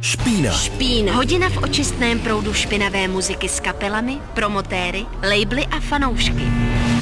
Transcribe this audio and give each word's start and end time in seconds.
Špína. 0.00 0.52
Špína. 0.52 1.12
Hodina 1.12 1.48
v 1.48 1.56
očistném 1.56 2.18
proudu 2.18 2.54
špinavé 2.54 3.08
muziky 3.08 3.48
s 3.48 3.60
kapelami, 3.60 4.16
promotéry, 4.34 5.06
labely 5.22 5.66
a 5.66 5.80
fanoušky. 5.80 6.42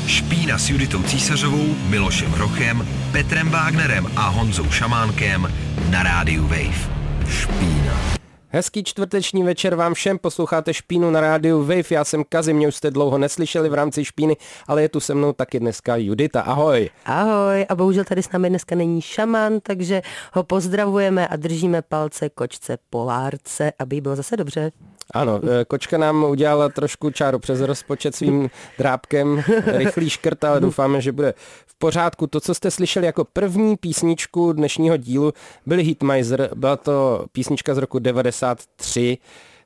Špína 0.06 0.58
s 0.58 0.70
Juditou 0.70 1.02
Císařovou, 1.02 1.74
Milošem 1.88 2.34
Rochem, 2.34 2.88
Petrem 3.12 3.50
Wagnerem 3.50 4.06
a 4.16 4.28
Honzou 4.28 4.70
Šamánkem 4.70 5.52
na 5.90 6.02
rádiu 6.02 6.42
Wave. 6.42 6.90
Špína. 7.30 8.17
Hezký 8.50 8.84
čtvrteční 8.84 9.42
večer 9.42 9.74
vám 9.74 9.94
všem, 9.94 10.18
posloucháte 10.18 10.74
Špínu 10.74 11.10
na 11.10 11.20
rádiu 11.20 11.60
Wave, 11.60 11.84
já 11.90 12.04
jsem 12.04 12.24
Kazi, 12.28 12.52
mě 12.52 12.68
už 12.68 12.74
jste 12.74 12.90
dlouho 12.90 13.18
neslyšeli 13.18 13.68
v 13.68 13.74
rámci 13.74 14.04
Špíny, 14.04 14.36
ale 14.66 14.82
je 14.82 14.88
tu 14.88 15.00
se 15.00 15.14
mnou 15.14 15.32
taky 15.32 15.60
dneska 15.60 15.96
Judita, 15.96 16.40
ahoj. 16.40 16.90
Ahoj 17.04 17.66
a 17.68 17.74
bohužel 17.74 18.04
tady 18.04 18.22
s 18.22 18.32
námi 18.32 18.48
dneska 18.48 18.74
není 18.74 19.02
šaman, 19.02 19.60
takže 19.62 20.02
ho 20.32 20.42
pozdravujeme 20.42 21.28
a 21.28 21.36
držíme 21.36 21.82
palce 21.82 22.28
kočce 22.28 22.78
Polárce, 22.90 23.72
aby 23.78 23.96
jí 23.96 24.00
bylo 24.00 24.16
zase 24.16 24.36
dobře. 24.36 24.72
Ano, 25.14 25.40
eh, 25.60 25.64
kočka 25.64 25.98
nám 25.98 26.24
udělala 26.24 26.68
trošku 26.68 27.10
čáru 27.10 27.38
přes 27.38 27.60
rozpočet 27.60 28.16
svým 28.16 28.50
drábkem, 28.78 29.42
rychlý 29.66 30.10
škrt, 30.10 30.44
ale 30.44 30.60
doufáme, 30.60 31.00
že 31.00 31.12
bude 31.12 31.34
v 31.66 31.78
pořádku. 31.78 32.26
To, 32.26 32.40
co 32.40 32.54
jste 32.54 32.70
slyšeli 32.70 33.06
jako 33.06 33.24
první 33.24 33.76
písničku 33.76 34.52
dnešního 34.52 34.96
dílu, 34.96 35.32
byl 35.66 35.78
Hitmiser, 35.78 36.50
byla 36.54 36.76
to 36.76 37.24
písnička 37.32 37.74
z 37.74 37.78
roku 37.78 37.98
93, 38.40 39.18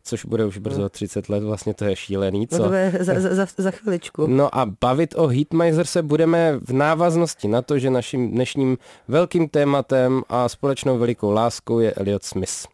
což 0.05 0.25
bude 0.25 0.45
už 0.45 0.59
brzo 0.59 0.89
30 0.89 1.29
let, 1.29 1.43
vlastně 1.43 1.75
to 1.75 1.85
je 1.85 1.97
šílený, 1.97 2.49
co? 2.49 2.59
No 2.59 2.65
to 2.65 3.05
za, 3.05 3.15
za, 3.21 3.47
za 3.57 3.71
chviličku. 3.71 4.27
No 4.27 4.59
a 4.59 4.67
bavit 4.81 5.15
o 5.17 5.27
Hitmiser 5.27 5.87
se 5.87 6.03
budeme 6.03 6.59
v 6.59 6.73
návaznosti 6.73 7.49
na 7.49 7.63
to, 7.63 7.79
že 7.79 7.91
naším 7.91 8.31
dnešním 8.31 8.79
velkým 9.09 9.49
tématem 9.49 10.23
a 10.29 10.49
společnou 10.49 10.99
velikou 10.99 11.31
láskou 11.31 11.79
je 11.79 11.93
Elliot 11.93 12.25
Smith. 12.25 12.72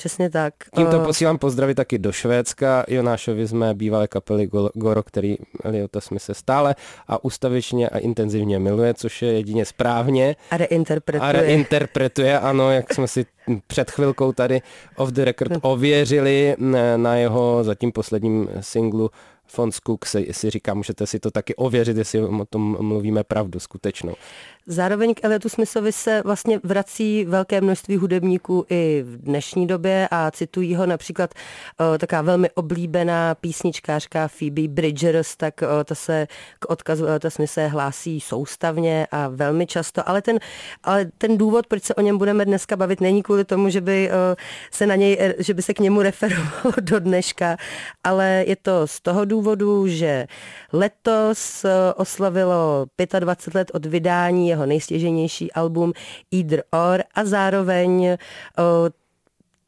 Přesně 0.00 0.30
tak. 0.30 0.54
Tímto 0.74 1.00
posílám 1.00 1.38
pozdravy 1.38 1.74
taky 1.74 1.98
do 1.98 2.12
Švédska. 2.12 2.84
Jonášovi 2.88 3.48
jsme 3.48 3.74
bývalé 3.74 4.08
kapely 4.08 4.48
Goro, 4.74 5.02
který 5.02 5.36
Eliota 5.64 6.00
se 6.16 6.34
stále 6.34 6.74
a 7.08 7.24
ustavičně 7.24 7.88
a 7.88 7.98
intenzivně 7.98 8.58
miluje, 8.58 8.94
což 8.94 9.22
je 9.22 9.32
jedině 9.32 9.64
správně. 9.64 10.36
A 10.50 10.56
reinterpretuje. 10.56 11.28
A 11.28 11.32
reinterpretuje, 11.32 12.40
ano, 12.40 12.70
jak 12.70 12.94
jsme 12.94 13.08
si 13.08 13.26
před 13.66 13.90
chvilkou 13.90 14.32
tady 14.32 14.62
off 14.96 15.10
the 15.10 15.24
record 15.24 15.52
ověřili 15.62 16.56
na 16.96 17.16
jeho 17.16 17.64
zatím 17.64 17.92
posledním 17.92 18.48
singlu 18.60 19.10
Fons 19.46 19.80
Cook 19.86 20.06
si, 20.06 20.28
si 20.30 20.50
říká, 20.50 20.74
můžete 20.74 21.06
si 21.06 21.20
to 21.20 21.30
taky 21.30 21.54
ověřit, 21.54 21.96
jestli 21.96 22.20
o 22.20 22.44
tom 22.50 22.76
mluvíme 22.80 23.24
pravdu 23.24 23.60
skutečnou. 23.60 24.14
Zároveň 24.72 25.14
k 25.14 25.24
Eliotu 25.24 25.48
Smithovi 25.48 25.92
se 25.92 26.22
vlastně 26.24 26.60
vrací 26.62 27.24
velké 27.24 27.60
množství 27.60 27.96
hudebníků 27.96 28.66
i 28.70 29.04
v 29.06 29.16
dnešní 29.16 29.66
době 29.66 30.08
a 30.10 30.30
citují 30.30 30.74
ho 30.74 30.86
například 30.86 31.34
o, 31.94 31.98
taká 31.98 32.22
velmi 32.22 32.50
oblíbená 32.50 33.34
písničkářka 33.34 34.28
Phoebe 34.28 34.68
Bridgers, 34.68 35.36
tak 35.36 35.62
o, 35.62 35.84
ta 35.84 35.94
se 35.94 36.26
k 36.58 36.70
odkazu 36.70 37.04
Eliota 37.04 37.30
Smitha 37.30 37.66
hlásí 37.68 38.20
soustavně 38.20 39.06
a 39.10 39.28
velmi 39.28 39.66
často, 39.66 40.08
ale 40.08 40.22
ten, 40.22 40.38
ale 40.82 41.04
ten 41.18 41.38
důvod, 41.38 41.66
proč 41.66 41.82
se 41.82 41.94
o 41.94 42.00
něm 42.00 42.18
budeme 42.18 42.44
dneska 42.44 42.76
bavit, 42.76 43.00
není 43.00 43.22
kvůli 43.22 43.44
tomu, 43.44 43.68
že 43.68 43.80
by 43.80 44.10
o, 44.10 44.36
se 44.70 44.86
na 44.86 44.96
něj, 44.96 45.34
že 45.38 45.54
by 45.54 45.62
se 45.62 45.74
k 45.74 45.80
němu 45.80 46.02
referovalo 46.10 46.74
do 46.80 47.00
dneška, 47.00 47.56
ale 48.04 48.44
je 48.46 48.56
to 48.56 48.86
z 48.86 49.00
toho 49.00 49.24
důvodu, 49.24 49.86
že 49.86 50.26
letos 50.72 51.66
oslavilo 51.96 52.86
25 53.18 53.54
let 53.54 53.70
od 53.74 53.86
vydání 53.86 54.48
jeho 54.48 54.59
jeho 54.60 54.66
nejstěženější 54.66 55.52
album 55.52 55.92
Either 56.30 56.62
Or 56.72 57.02
a 57.14 57.24
zároveň 57.24 58.16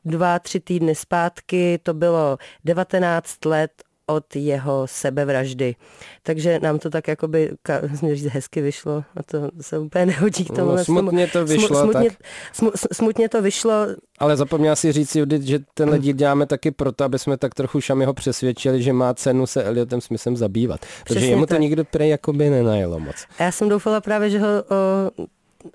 dva, 0.05 0.39
tři 0.39 0.61
týdny 0.61 0.95
zpátky 0.95 1.81
to 1.83 1.95
bylo 1.95 2.39
19 2.65 3.45
let 3.45 3.83
od 4.06 4.36
jeho 4.36 4.86
sebevraždy. 4.86 5.75
Takže 6.22 6.61
nám 6.61 6.78
to 6.78 6.91
tak 6.91 7.08
jakoby, 7.08 7.50
říct, 8.12 8.27
hezky 8.27 8.60
vyšlo 8.60 9.04
a 9.16 9.22
to 9.22 9.50
se 9.60 9.78
úplně 9.78 10.06
nehodí 10.06 10.44
k 10.44 10.56
tomu. 10.56 10.71
No, 10.71 10.84
smutně 10.84 11.27
to 11.27 11.44
vyšlo. 11.44 11.82
Smutně, 11.82 12.10
tak. 12.10 12.19
smutně 12.93 13.28
to 13.28 13.43
vyšlo. 13.43 13.72
Ale 14.19 14.37
zapomněl 14.37 14.77
si 14.77 14.93
říct, 14.93 15.16
Judit, 15.16 15.43
že 15.43 15.59
tenhle 15.75 15.99
díl 15.99 16.15
děláme 16.15 16.47
taky 16.47 16.71
proto, 16.71 17.04
aby 17.04 17.19
jsme 17.19 17.37
tak 17.37 17.54
trochu 17.54 17.81
Šamiho 17.81 18.15
přesvědčili, 18.15 18.82
že 18.82 18.93
má 18.93 19.15
cenu 19.15 19.47
se 19.47 19.65
Eliotem 19.65 20.00
Smyslem 20.00 20.37
zabývat. 20.37 20.81
Protože 20.81 21.04
Přesně 21.04 21.28
jemu 21.28 21.47
to 21.47 21.54
tak. 21.54 21.60
nikdo 21.60 21.84
prej 21.84 22.09
jakoby 22.09 22.50
nenajelo 22.50 22.98
moc. 23.00 23.16
A 23.38 23.43
já 23.43 23.53
jsem 23.53 23.69
doufala 23.69 24.00
právě, 24.00 24.31
že 24.31 24.38
ho 24.38 24.48
o, 24.48 25.25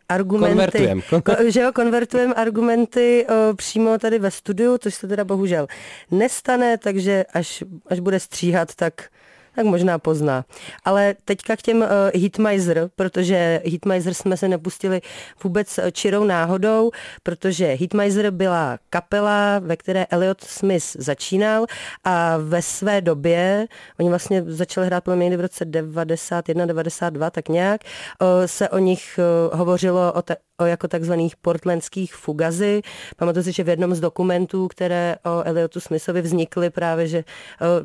argumenty, 0.09 1.01
ko, 1.23 1.33
že 1.47 1.61
jo, 1.61 1.71
konvertujeme 1.71 2.33
argumenty 2.33 3.25
o, 3.29 3.55
přímo 3.55 3.97
tady 3.97 4.19
ve 4.19 4.31
studiu, 4.31 4.77
což 4.77 4.95
se 4.95 5.07
teda 5.07 5.23
bohužel 5.25 5.67
nestane, 6.11 6.77
takže 6.77 7.25
až, 7.33 7.63
až 7.87 7.99
bude 7.99 8.19
stříhat, 8.19 8.75
tak 8.75 9.09
tak 9.57 9.65
možná 9.65 9.99
pozná. 9.99 10.45
Ale 10.85 11.15
teďka 11.25 11.55
k 11.55 11.61
těm 11.61 11.77
uh, 11.77 11.87
Hitmiser, 12.13 12.89
protože 12.95 13.61
Hitmiser 13.65 14.13
jsme 14.13 14.37
se 14.37 14.47
nepustili 14.47 15.01
vůbec 15.43 15.79
čirou 15.91 16.23
náhodou, 16.23 16.91
protože 17.23 17.65
Hitmiser 17.65 18.31
byla 18.31 18.77
kapela, 18.89 19.59
ve 19.59 19.77
které 19.77 20.05
Elliot 20.05 20.43
Smith 20.43 20.95
začínal 20.99 21.65
a 22.03 22.37
ve 22.37 22.61
své 22.61 23.01
době, 23.01 23.67
oni 23.99 24.09
vlastně 24.09 24.43
začali 24.47 24.87
hrát 24.87 25.03
podle 25.03 25.37
v 25.37 25.41
roce 25.41 25.65
91, 25.65 26.65
92, 26.65 27.29
tak 27.29 27.49
nějak, 27.49 27.81
uh, 28.21 28.27
se 28.45 28.69
o 28.69 28.77
nich 28.77 29.19
uh, 29.19 29.57
hovořilo 29.57 30.13
o, 30.13 30.21
te, 30.21 30.37
jako 30.65 30.87
takzvaných 30.87 31.35
portlandských 31.35 32.15
fugazy. 32.15 32.81
Pamatuju 33.17 33.43
si, 33.43 33.51
že 33.51 33.63
v 33.63 33.69
jednom 33.69 33.95
z 33.95 33.99
dokumentů, 33.99 34.67
které 34.67 35.15
o 35.25 35.43
Elliotu 35.43 35.79
Smithovi 35.79 36.21
vznikly 36.21 36.69
právě, 36.69 37.07
že 37.07 37.23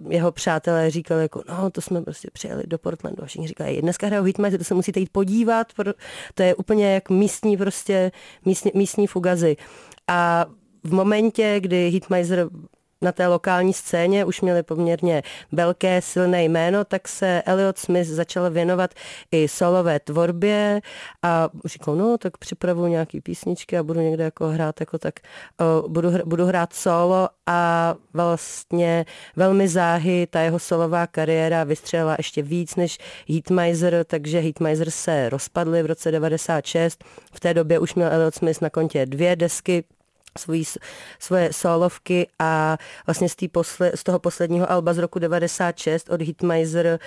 jeho 0.08 0.32
přátelé 0.32 0.90
říkali 0.90 1.22
jako, 1.22 1.42
no 1.48 1.70
to 1.70 1.80
jsme 1.80 2.02
prostě 2.02 2.28
přijeli 2.32 2.62
do 2.66 2.78
Portlandu 2.78 3.22
a 3.22 3.26
všichni 3.26 3.48
říkali, 3.48 3.82
dneska 3.82 4.06
hrajou 4.06 4.24
Hitmazy, 4.24 4.58
to 4.58 4.64
se 4.64 4.74
musíte 4.74 5.00
jít 5.00 5.12
podívat, 5.12 5.66
to 6.34 6.42
je 6.42 6.54
úplně 6.54 6.94
jak 6.94 7.10
místní 7.10 7.56
prostě, 7.56 8.12
místní, 8.44 8.70
místní 8.74 9.06
fugazy. 9.06 9.56
A 10.08 10.46
v 10.84 10.92
momentě, 10.92 11.56
kdy 11.60 11.88
Hitmiser 11.88 12.48
na 13.02 13.12
té 13.12 13.26
lokální 13.26 13.72
scéně 13.72 14.24
už 14.24 14.40
měli 14.40 14.62
poměrně 14.62 15.22
velké 15.52 16.02
silné 16.02 16.44
jméno, 16.44 16.84
tak 16.84 17.08
se 17.08 17.42
Elliot 17.46 17.78
Smith 17.78 18.08
začal 18.08 18.50
věnovat 18.50 18.94
i 19.32 19.48
solové 19.48 20.00
tvorbě 20.00 20.80
a 21.22 21.48
říkal, 21.64 21.96
no 21.96 22.18
tak 22.18 22.36
připravuju 22.36 22.86
nějaký 22.86 23.20
písničky 23.20 23.78
a 23.78 23.82
budu 23.82 24.00
někde 24.00 24.24
jako 24.24 24.48
hrát, 24.48 24.80
jako 24.80 24.98
tak 24.98 25.14
uh, 25.82 25.90
budu, 25.90 26.10
budu 26.24 26.46
hrát 26.46 26.72
solo 26.72 27.28
a 27.46 27.94
vlastně 28.14 29.04
velmi 29.36 29.68
záhy 29.68 30.26
ta 30.30 30.40
jeho 30.40 30.58
solová 30.58 31.06
kariéra 31.06 31.64
vystřelila 31.64 32.14
ještě 32.18 32.42
víc 32.42 32.76
než 32.76 32.98
Heatmiser, 33.28 34.04
takže 34.04 34.40
Heatmiser 34.40 34.90
se 34.90 35.28
rozpadly 35.28 35.82
v 35.82 35.86
roce 35.86 36.10
96. 36.10 37.04
V 37.32 37.40
té 37.40 37.54
době 37.54 37.78
už 37.78 37.94
měl 37.94 38.12
Elliot 38.12 38.34
Smith 38.34 38.60
na 38.60 38.70
kontě 38.70 39.06
dvě 39.06 39.36
desky, 39.36 39.84
svojí, 40.38 40.64
svoje 41.18 41.52
solovky 41.52 42.28
a 42.38 42.78
vlastně 43.06 43.28
z, 43.28 43.36
posle, 43.52 43.92
z 43.94 44.02
toho 44.02 44.18
posledního 44.18 44.70
alba 44.70 44.94
z 44.94 44.98
roku 44.98 45.18
96 45.18 46.10
od 46.10 46.22
Hitmiser, 46.22 46.98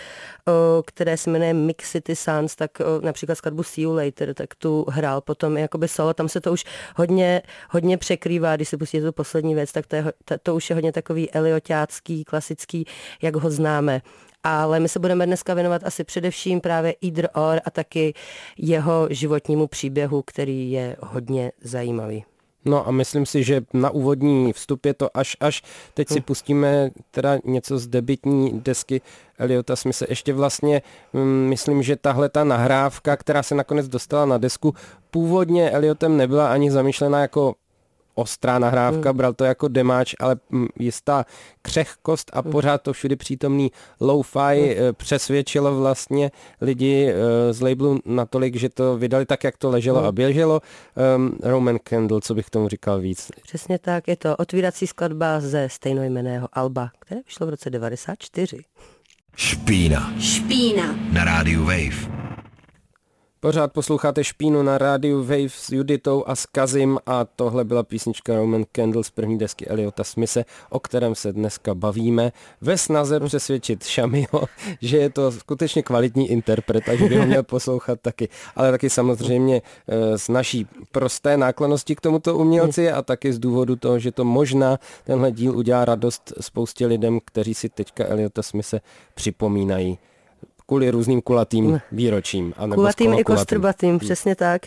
které 0.85 1.17
se 1.17 1.29
jmenuje 1.29 1.53
Mix 1.53 1.91
City 1.91 2.15
Sounds, 2.15 2.55
tak 2.55 2.71
například 3.01 3.35
skladbu 3.35 3.63
See 3.63 3.83
You 3.83 3.93
Later, 3.95 4.33
tak 4.33 4.55
tu 4.55 4.85
hrál 4.89 5.21
potom 5.21 5.57
jakoby 5.57 5.87
solo, 5.87 6.13
tam 6.13 6.29
se 6.29 6.41
to 6.41 6.53
už 6.53 6.63
hodně, 6.95 7.41
hodně 7.69 7.97
překrývá, 7.97 8.55
když 8.55 8.69
si 8.69 8.77
pustíte 8.77 9.05
tu 9.05 9.11
poslední 9.11 9.55
věc, 9.55 9.71
tak 9.71 9.87
to, 9.87 9.95
je, 9.95 10.05
to, 10.25 10.37
to 10.43 10.55
už 10.55 10.69
je 10.69 10.73
hodně 10.73 10.91
takový 10.91 11.31
eliotácký, 11.31 12.23
klasický, 12.23 12.85
jak 13.21 13.35
ho 13.35 13.51
známe 13.51 14.01
ale 14.47 14.79
my 14.79 14.89
se 14.89 14.99
budeme 14.99 15.25
dneska 15.25 15.53
věnovat 15.53 15.81
asi 15.85 16.03
především 16.03 16.61
právě 16.61 16.95
Either 17.01 17.29
Or 17.33 17.61
a 17.65 17.71
taky 17.71 18.13
jeho 18.57 19.07
životnímu 19.09 19.67
příběhu, 19.67 20.21
který 20.21 20.71
je 20.71 20.95
hodně 20.99 21.51
zajímavý. 21.61 22.23
No 22.65 22.87
a 22.87 22.91
myslím 22.91 23.25
si, 23.25 23.43
že 23.43 23.61
na 23.73 23.89
úvodní 23.89 24.53
vstup 24.53 24.85
je 24.85 24.93
to 24.93 25.17
až 25.17 25.37
až. 25.39 25.61
Teď 25.93 26.09
si 26.09 26.19
hm. 26.19 26.23
pustíme 26.23 26.89
teda 27.11 27.37
něco 27.45 27.77
z 27.77 27.87
debitní 27.87 28.61
desky 28.61 29.01
Eliota 29.37 29.75
Smise. 29.75 30.05
Ještě 30.09 30.33
vlastně 30.33 30.81
mm, 31.13 31.45
myslím, 31.49 31.83
že 31.83 31.95
tahle 31.95 32.29
ta 32.29 32.43
nahrávka, 32.43 33.17
která 33.17 33.43
se 33.43 33.55
nakonec 33.55 33.87
dostala 33.87 34.25
na 34.25 34.37
desku, 34.37 34.73
původně 35.11 35.71
Eliotem 35.71 36.17
nebyla 36.17 36.51
ani 36.51 36.71
zamýšlena 36.71 37.21
jako 37.21 37.55
ostrá 38.15 38.59
nahrávka, 38.59 39.09
hmm. 39.09 39.17
bral 39.17 39.33
to 39.33 39.43
jako 39.43 39.67
demáč, 39.67 40.15
ale 40.19 40.35
mm, 40.49 40.67
jistá 40.79 41.25
křehkost 41.61 42.31
a 42.33 42.41
hmm. 42.41 42.51
pořád 42.51 42.81
to 42.81 42.93
všude 42.93 43.15
přítomný 43.15 43.71
low-fi 44.01 44.75
hmm. 44.79 44.95
přesvědčilo 44.95 45.79
vlastně 45.79 46.31
lidi 46.61 47.09
eh, 47.09 47.53
z 47.53 47.61
labelu 47.61 47.99
natolik, 48.05 48.55
že 48.55 48.69
to 48.69 48.97
vydali 48.97 49.25
tak, 49.25 49.43
jak 49.43 49.57
to 49.57 49.69
leželo 49.69 49.99
hmm. 49.99 50.07
a 50.07 50.11
běželo. 50.11 50.61
Um, 51.15 51.37
Roman 51.43 51.77
Candle, 51.89 52.21
co 52.21 52.35
bych 52.35 52.49
tomu 52.49 52.67
říkal 52.67 52.99
víc. 52.99 53.31
Přesně 53.43 53.79
tak, 53.79 54.07
je 54.07 54.15
to 54.15 54.35
otvírací 54.35 54.87
skladba 54.87 55.39
ze 55.39 55.69
stejnojmeného 55.69 56.47
Alba, 56.53 56.89
které 56.99 57.21
vyšlo 57.25 57.47
v 57.47 57.49
roce 57.49 57.69
94. 57.69 58.57
Špína. 59.35 60.13
Špína. 60.19 60.95
Na 61.11 61.23
rádiu 61.23 61.65
Wave. 61.65 62.34
Pořád 63.45 63.73
posloucháte 63.73 64.23
Špínu 64.23 64.63
na 64.63 64.77
rádiu 64.77 65.21
Wave 65.23 65.49
s 65.49 65.69
Juditou 65.69 66.23
a 66.27 66.35
s 66.35 66.45
Kazim 66.45 66.97
a 67.05 67.25
tohle 67.25 67.63
byla 67.63 67.83
písnička 67.83 68.35
Roman 68.35 68.63
Candle 68.75 69.03
z 69.03 69.09
první 69.09 69.37
desky 69.37 69.67
Eliota 69.67 70.03
Smise, 70.03 70.45
o 70.69 70.79
kterém 70.79 71.15
se 71.15 71.33
dneska 71.33 71.75
bavíme 71.75 72.31
ve 72.61 72.77
snaze 72.77 73.19
přesvědčit 73.19 73.83
Šamiho, 73.83 74.45
že 74.81 74.97
je 74.97 75.09
to 75.09 75.31
skutečně 75.31 75.83
kvalitní 75.83 76.31
interpret 76.31 76.89
a 76.89 76.95
že 76.95 77.05
by 77.05 77.17
ho 77.17 77.25
měl 77.25 77.43
poslouchat 77.43 77.99
taky. 78.01 78.29
Ale 78.55 78.71
taky 78.71 78.89
samozřejmě 78.89 79.61
eh, 79.87 80.17
s 80.17 80.29
naší 80.29 80.67
prosté 80.91 81.37
náklonosti 81.37 81.95
k 81.95 82.01
tomuto 82.01 82.37
umělci 82.37 82.91
a 82.91 83.01
taky 83.01 83.33
z 83.33 83.39
důvodu 83.39 83.75
toho, 83.75 83.99
že 83.99 84.11
to 84.11 84.25
možná 84.25 84.79
tenhle 85.03 85.31
díl 85.31 85.57
udělá 85.57 85.85
radost 85.85 86.33
spoustě 86.41 86.85
lidem, 86.85 87.19
kteří 87.25 87.53
si 87.53 87.69
teďka 87.69 88.05
Eliota 88.05 88.43
Smise 88.43 88.81
připomínají 89.13 89.97
kvůli 90.65 90.89
různým 90.89 91.21
kulatým 91.21 91.81
výročím. 91.91 92.53
A 92.57 92.67
kulatým 92.67 93.13
i 93.13 93.23
kostrbatým, 93.23 93.89
hmm. 93.89 93.99
přesně 93.99 94.35
tak. 94.35 94.61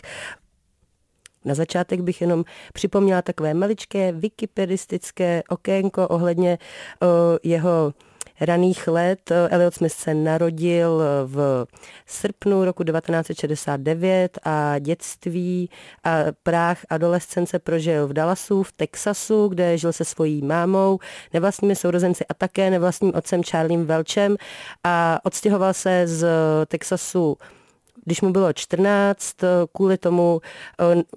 Na 1.45 1.55
začátek 1.55 2.01
bych 2.01 2.21
jenom 2.21 2.45
připomněla 2.73 3.21
takové 3.21 3.53
maličké 3.53 4.11
wikipedistické 4.11 5.43
okénko 5.49 6.07
ohledně 6.07 6.57
o, 7.01 7.07
jeho 7.43 7.93
raných 8.41 8.87
let. 8.87 9.31
Elliot 9.49 9.73
Smith 9.73 9.93
se 9.93 10.13
narodil 10.13 11.01
v 11.25 11.65
srpnu 12.05 12.65
roku 12.65 12.83
1969 12.83 14.39
a 14.43 14.79
dětství 14.79 15.69
a 16.03 16.17
práh 16.43 16.77
adolescence 16.89 17.59
prožil 17.59 18.07
v 18.07 18.13
Dallasu, 18.13 18.63
v 18.63 18.71
Texasu, 18.71 19.47
kde 19.47 19.77
žil 19.77 19.93
se 19.93 20.05
svojí 20.05 20.41
mámou, 20.41 20.99
nevlastními 21.33 21.75
sourozenci 21.75 22.25
a 22.29 22.33
také 22.33 22.69
nevlastním 22.69 23.11
otcem 23.15 23.43
Charliem 23.43 23.85
Welchem 23.85 24.37
a 24.83 25.19
odstěhoval 25.23 25.73
se 25.73 26.07
z 26.07 26.27
Texasu 26.67 27.37
když 28.05 28.21
mu 28.21 28.31
bylo 28.31 28.53
14, 28.53 29.35
kvůli 29.75 29.97
tomu, 29.97 30.41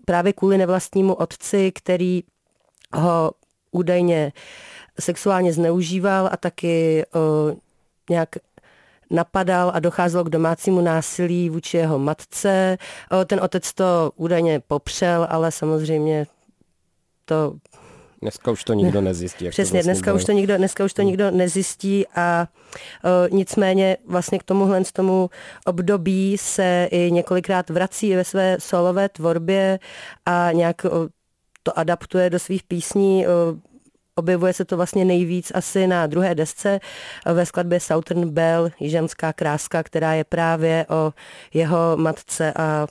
právě 0.04 0.32
kvůli 0.32 0.58
nevlastnímu 0.58 1.14
otci, 1.14 1.72
který 1.72 2.22
ho 2.94 3.32
údajně 3.70 4.32
sexuálně 5.00 5.52
zneužíval 5.52 6.28
a 6.32 6.36
taky 6.36 7.04
uh, 7.14 7.56
nějak 8.10 8.28
napadal 9.10 9.72
a 9.74 9.80
docházelo 9.80 10.24
k 10.24 10.30
domácímu 10.30 10.80
násilí 10.80 11.50
vůči 11.50 11.76
jeho 11.76 11.98
matce. 11.98 12.78
Uh, 13.12 13.24
ten 13.24 13.40
otec 13.42 13.72
to 13.72 14.12
údajně 14.16 14.60
popřel, 14.60 15.26
ale 15.30 15.52
samozřejmě 15.52 16.26
to 17.24 17.54
Dneska 18.22 18.50
už 18.50 18.64
to 18.64 18.72
nikdo 18.72 19.00
nezjistí. 19.00 19.44
Jak 19.44 19.52
Přesně, 19.52 19.70
to 19.70 19.74
vlastně 19.74 19.92
dneska, 19.92 20.12
už 20.12 20.24
to 20.24 20.32
nikdo, 20.32 20.56
dneska 20.56 20.84
už 20.84 20.92
to 20.92 21.02
nikdo 21.02 21.30
nezjistí 21.30 22.06
a 22.14 22.48
uh, 23.04 23.36
nicméně 23.36 23.96
vlastně 24.06 24.38
k 24.38 24.42
tomuhle 24.42 24.84
z 24.84 24.92
tomu 24.92 25.30
období 25.66 26.38
se 26.38 26.88
i 26.90 27.10
několikrát 27.10 27.70
vrací 27.70 28.14
ve 28.14 28.24
své 28.24 28.56
solové 28.60 29.08
tvorbě 29.08 29.78
a 30.26 30.52
nějak 30.52 30.84
uh, 30.84 30.90
to 31.62 31.78
adaptuje 31.78 32.30
do 32.30 32.38
svých 32.38 32.62
písní. 32.62 33.26
Uh, 33.26 33.32
Objevuje 34.14 34.52
se 34.52 34.64
to 34.64 34.76
vlastně 34.76 35.04
nejvíc 35.04 35.52
asi 35.54 35.86
na 35.86 36.06
druhé 36.06 36.34
desce 36.34 36.80
ve 37.26 37.46
skladbě 37.46 37.80
Southern 37.80 38.30
Bell, 38.30 38.70
ženská 38.80 39.32
kráska, 39.32 39.82
která 39.82 40.14
je 40.14 40.24
právě 40.24 40.86
o 40.88 41.12
jeho 41.54 41.96
matce 41.96 42.52
a 42.56 42.86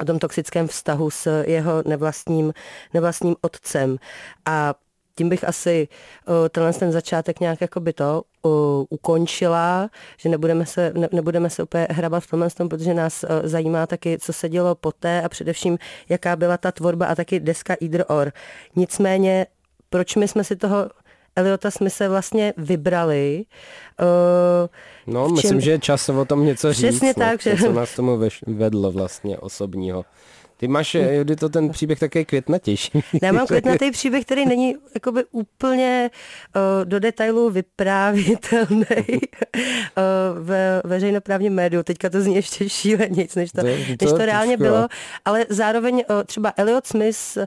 o 0.00 0.04
tom 0.04 0.18
toxickém 0.18 0.68
vztahu 0.68 1.10
s 1.10 1.42
jeho 1.42 1.82
nevlastním, 1.86 2.52
nevlastním 2.94 3.36
otcem. 3.40 3.96
A 4.46 4.74
tím 5.14 5.28
bych 5.28 5.44
asi 5.44 5.88
tenhle 6.50 6.72
ten 6.72 6.92
začátek 6.92 7.40
nějak 7.40 7.58
by 7.78 7.92
to 7.92 8.22
ukončila, 8.90 9.90
že 10.16 10.28
nebudeme 10.28 10.66
se, 10.66 10.92
ne, 10.94 11.08
nebudeme 11.12 11.50
se 11.50 11.62
úplně 11.62 11.86
hrabat 11.90 12.24
v 12.24 12.30
tomhle 12.30 12.50
tom, 12.50 12.68
protože 12.68 12.94
nás 12.94 13.24
zajímá 13.42 13.86
taky, 13.86 14.18
co 14.18 14.32
se 14.32 14.48
dělo 14.48 14.74
poté 14.74 15.22
a 15.22 15.28
především, 15.28 15.78
jaká 16.08 16.36
byla 16.36 16.56
ta 16.56 16.72
tvorba 16.72 17.06
a 17.06 17.14
taky 17.14 17.40
deska 17.40 17.74
Either 17.80 18.04
Or. 18.08 18.32
Nicméně 18.76 19.46
proč 19.90 20.16
my 20.16 20.28
jsme 20.28 20.44
si 20.44 20.56
toho 20.56 20.90
Eliota 21.36 21.70
jsme 21.70 21.90
se 21.90 22.08
vlastně 22.08 22.54
vybrali. 22.56 23.44
Uh, 24.00 25.14
no, 25.14 25.26
čem... 25.26 25.34
myslím, 25.34 25.60
že 25.60 25.70
je 25.70 25.78
čas 25.78 26.08
o 26.08 26.24
tom 26.24 26.44
něco 26.44 26.70
Přesně 26.70 26.90
říct. 26.90 26.98
Přesně 26.98 27.14
tak. 27.14 27.42
Že... 27.42 27.56
Co 27.56 27.72
nás 27.72 27.94
tomu 27.94 28.20
vedlo 28.46 28.92
vlastně 28.92 29.38
osobního. 29.38 30.04
Ty 30.56 30.68
máš, 30.68 30.94
Judy, 30.94 31.36
to 31.36 31.48
ten 31.48 31.68
příběh 31.68 31.98
také 31.98 32.24
květnatější. 32.24 33.04
Já 33.22 33.32
mám 33.32 33.46
květnatý 33.46 33.90
příběh, 33.90 34.24
který 34.24 34.46
není 34.46 34.74
jakoby 34.94 35.24
úplně 35.30 36.10
uh, 36.56 36.84
do 36.84 37.00
detailu 37.00 37.50
vyprávitelný 37.50 38.86
uh, 39.08 40.02
ve 40.38 40.82
veřejnoprávním 40.84 41.54
médiu. 41.54 41.82
Teďka 41.82 42.10
to 42.10 42.20
zní 42.20 42.34
ještě 42.34 42.68
šílenějc, 42.68 43.34
než 43.34 43.52
to, 43.52 43.60
to, 43.60 43.66
než 43.66 43.96
to, 43.98 44.18
to 44.18 44.26
reálně 44.26 44.56
bylo. 44.56 44.88
Ale 45.24 45.46
zároveň 45.48 45.94
uh, 45.94 46.22
třeba 46.26 46.52
Elliot 46.56 46.86
Smith 46.86 47.38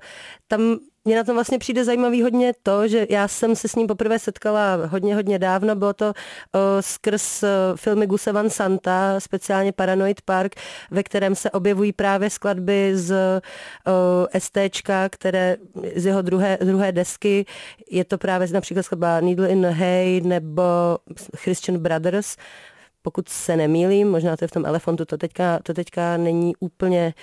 tam 0.47 0.79
mně 1.05 1.15
na 1.15 1.23
tom 1.23 1.35
vlastně 1.35 1.59
přijde 1.59 1.85
zajímavý 1.85 2.21
hodně 2.21 2.53
to, 2.63 2.87
že 2.87 3.07
já 3.09 3.27
jsem 3.27 3.55
se 3.55 3.67
s 3.67 3.75
ním 3.75 3.87
poprvé 3.87 4.19
setkala 4.19 4.75
hodně, 4.75 5.15
hodně 5.15 5.39
dávno. 5.39 5.75
Bylo 5.75 5.93
to 5.93 6.05
uh, 6.05 6.61
skrz 6.79 7.43
uh, 7.43 7.49
filmy 7.75 8.07
Guse 8.07 8.31
Van 8.31 8.49
Santa, 8.49 9.19
speciálně 9.19 9.71
Paranoid 9.71 10.21
Park, 10.21 10.55
ve 10.91 11.03
kterém 11.03 11.35
se 11.35 11.51
objevují 11.51 11.93
právě 11.93 12.29
skladby 12.29 12.91
z 12.95 13.11
uh, 13.87 14.39
STčka, 14.39 15.09
které 15.09 15.57
z 15.95 16.05
jeho 16.05 16.21
druhé, 16.21 16.57
druhé 16.61 16.91
desky. 16.91 17.45
Je 17.91 18.05
to 18.05 18.17
právě 18.17 18.47
například 18.47 18.83
skladba 18.83 19.19
Needle 19.19 19.47
in 19.47 19.65
Hay 19.65 20.21
nebo 20.21 20.63
Christian 21.35 21.77
Brothers 21.77 22.35
pokud 23.03 23.29
se 23.29 23.57
nemýlím, 23.57 24.11
možná 24.11 24.37
to 24.37 24.43
je 24.43 24.47
v 24.47 24.51
tom 24.51 24.65
elefantu, 24.65 25.05
to 25.05 25.17
teďka, 25.17 25.59
to 25.63 25.73
teďka 25.73 26.17
není 26.17 26.55
úplně 26.59 27.13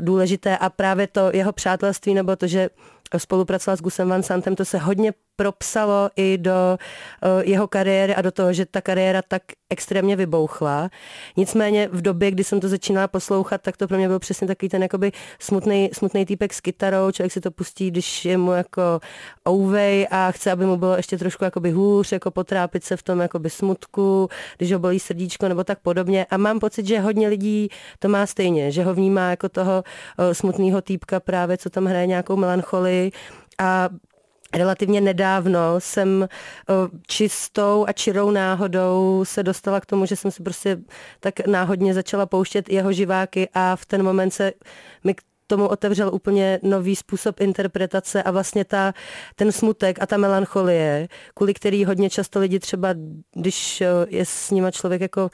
důležité 0.00 0.58
a 0.58 0.70
právě 0.70 1.06
to 1.06 1.30
jeho 1.32 1.52
přátelství 1.52 2.14
nebo 2.14 2.36
to, 2.36 2.46
že 2.46 2.70
spolupracoval 3.18 3.76
s 3.76 3.80
Gusem 3.80 4.08
Van 4.08 4.22
Santem, 4.22 4.56
to 4.56 4.64
se 4.64 4.78
hodně 4.78 5.12
propsalo 5.36 6.10
i 6.16 6.38
do 6.38 6.78
uh, 6.78 7.42
jeho 7.44 7.66
kariéry 7.68 8.14
a 8.14 8.22
do 8.22 8.32
toho, 8.32 8.52
že 8.52 8.66
ta 8.66 8.80
kariéra 8.80 9.22
tak 9.28 9.42
extrémně 9.70 10.16
vybouchla. 10.16 10.90
Nicméně 11.36 11.88
v 11.92 12.02
době, 12.02 12.30
kdy 12.30 12.44
jsem 12.44 12.60
to 12.60 12.68
začínala 12.68 13.08
poslouchat, 13.08 13.60
tak 13.62 13.76
to 13.76 13.88
pro 13.88 13.96
mě 13.96 14.08
byl 14.08 14.18
přesně 14.18 14.46
takový 14.46 14.68
ten 14.68 14.82
jakoby 14.82 15.12
smutný, 15.38 15.90
smutný 15.92 16.26
týpek 16.26 16.54
s 16.54 16.60
kytarou, 16.60 17.10
člověk 17.10 17.32
si 17.32 17.40
to 17.40 17.50
pustí, 17.50 17.90
když 17.90 18.24
je 18.24 18.38
mu 18.38 18.52
jako 18.52 19.00
ouvej 19.48 20.06
a 20.10 20.30
chce, 20.30 20.52
aby 20.52 20.66
mu 20.66 20.76
bylo 20.76 20.96
ještě 20.96 21.18
trošku 21.18 21.44
jakoby 21.44 21.70
hůř, 21.70 22.12
jako 22.12 22.30
potrápit 22.30 22.84
se 22.84 22.96
v 22.96 23.02
tom 23.02 23.20
jakoby 23.20 23.50
smutku, 23.50 24.28
když 24.58 24.72
ho 24.72 24.78
bolí 24.78 25.00
srdíčko 25.00 25.48
nebo 25.48 25.64
tak 25.64 25.78
podobně. 25.78 26.26
A 26.30 26.36
mám 26.36 26.60
pocit, 26.60 26.86
že 26.86 27.00
hodně 27.00 27.28
lidí 27.28 27.68
to 27.98 28.08
má 28.08 28.26
stejně, 28.26 28.70
že 28.70 28.84
ho 28.84 28.94
vnímá 28.94 29.30
jako 29.30 29.48
toho 29.48 29.84
uh, 30.18 30.32
smutného 30.32 30.80
týpka 30.80 31.20
právě, 31.20 31.56
co 31.58 31.70
tam 31.70 31.84
hraje 31.84 32.06
nějakou 32.06 32.36
melancholii 32.36 32.93
a 33.58 33.88
Relativně 34.54 35.00
nedávno 35.00 35.60
jsem 35.78 36.28
čistou 37.06 37.84
a 37.88 37.92
čirou 37.92 38.30
náhodou 38.30 39.24
se 39.24 39.42
dostala 39.42 39.80
k 39.80 39.86
tomu, 39.86 40.06
že 40.06 40.16
jsem 40.16 40.30
si 40.30 40.42
prostě 40.42 40.78
tak 41.20 41.46
náhodně 41.46 41.94
začala 41.94 42.26
pouštět 42.26 42.68
jeho 42.68 42.92
živáky 42.92 43.48
a 43.54 43.76
v 43.76 43.86
ten 43.86 44.02
moment 44.02 44.30
se 44.30 44.52
mi 45.04 45.14
k 45.14 45.22
tomu 45.46 45.68
otevřel 45.68 46.10
úplně 46.14 46.60
nový 46.62 46.96
způsob 46.96 47.40
interpretace 47.40 48.22
a 48.22 48.30
vlastně 48.30 48.64
ta, 48.64 48.92
ten 49.36 49.52
smutek 49.52 50.02
a 50.02 50.06
ta 50.06 50.16
melancholie, 50.16 51.08
kvůli 51.34 51.54
který 51.54 51.84
hodně 51.84 52.10
často 52.10 52.40
lidi 52.40 52.58
třeba, 52.58 52.88
když 53.34 53.82
je 54.08 54.24
s 54.24 54.50
nima 54.50 54.70
člověk 54.70 55.00
jako 55.00 55.30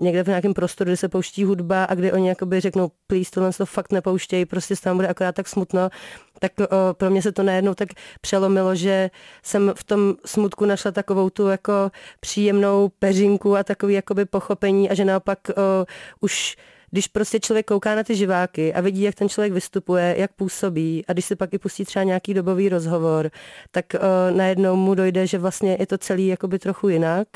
někde 0.00 0.24
v 0.24 0.26
nějakém 0.26 0.54
prostoru, 0.54 0.88
kde 0.88 0.96
se 0.96 1.08
pouští 1.08 1.44
hudba 1.44 1.84
a 1.84 1.94
kdy 1.94 2.12
oni 2.12 2.28
jakoby 2.28 2.60
řeknou, 2.60 2.90
please, 3.06 3.30
tohle 3.30 3.52
to 3.52 3.66
fakt 3.66 3.92
nepouštějí, 3.92 4.44
prostě 4.44 4.74
tam 4.76 4.96
bude 4.96 5.08
akorát 5.08 5.34
tak 5.34 5.48
smutno, 5.48 5.90
tak 6.38 6.52
o, 6.60 6.94
pro 6.94 7.10
mě 7.10 7.22
se 7.22 7.32
to 7.32 7.42
najednou 7.42 7.74
tak 7.74 7.88
přelomilo, 8.20 8.74
že 8.74 9.10
jsem 9.42 9.72
v 9.76 9.84
tom 9.84 10.14
smutku 10.26 10.64
našla 10.64 10.90
takovou 10.90 11.30
tu 11.30 11.48
jako 11.48 11.90
příjemnou 12.20 12.88
peřinku 12.98 13.56
a 13.56 13.64
takový 13.64 13.94
jakoby 13.94 14.24
pochopení 14.24 14.90
a 14.90 14.94
že 14.94 15.04
naopak 15.04 15.38
o, 15.48 15.86
už 16.20 16.56
když 16.90 17.06
prostě 17.06 17.40
člověk 17.40 17.66
kouká 17.66 17.94
na 17.94 18.02
ty 18.02 18.16
živáky 18.16 18.74
a 18.74 18.80
vidí, 18.80 19.02
jak 19.02 19.14
ten 19.14 19.28
člověk 19.28 19.52
vystupuje, 19.52 20.14
jak 20.18 20.32
působí 20.32 21.04
a 21.08 21.12
když 21.12 21.24
si 21.24 21.36
pak 21.36 21.54
i 21.54 21.58
pustí 21.58 21.84
třeba 21.84 22.02
nějaký 22.02 22.34
dobový 22.34 22.68
rozhovor, 22.68 23.30
tak 23.70 23.84
o, 23.94 23.98
najednou 24.36 24.76
mu 24.76 24.94
dojde, 24.94 25.26
že 25.26 25.38
vlastně 25.38 25.76
je 25.80 25.86
to 25.86 25.98
celý 25.98 26.26
jakoby 26.26 26.58
trochu 26.58 26.88
jinak 26.88 27.28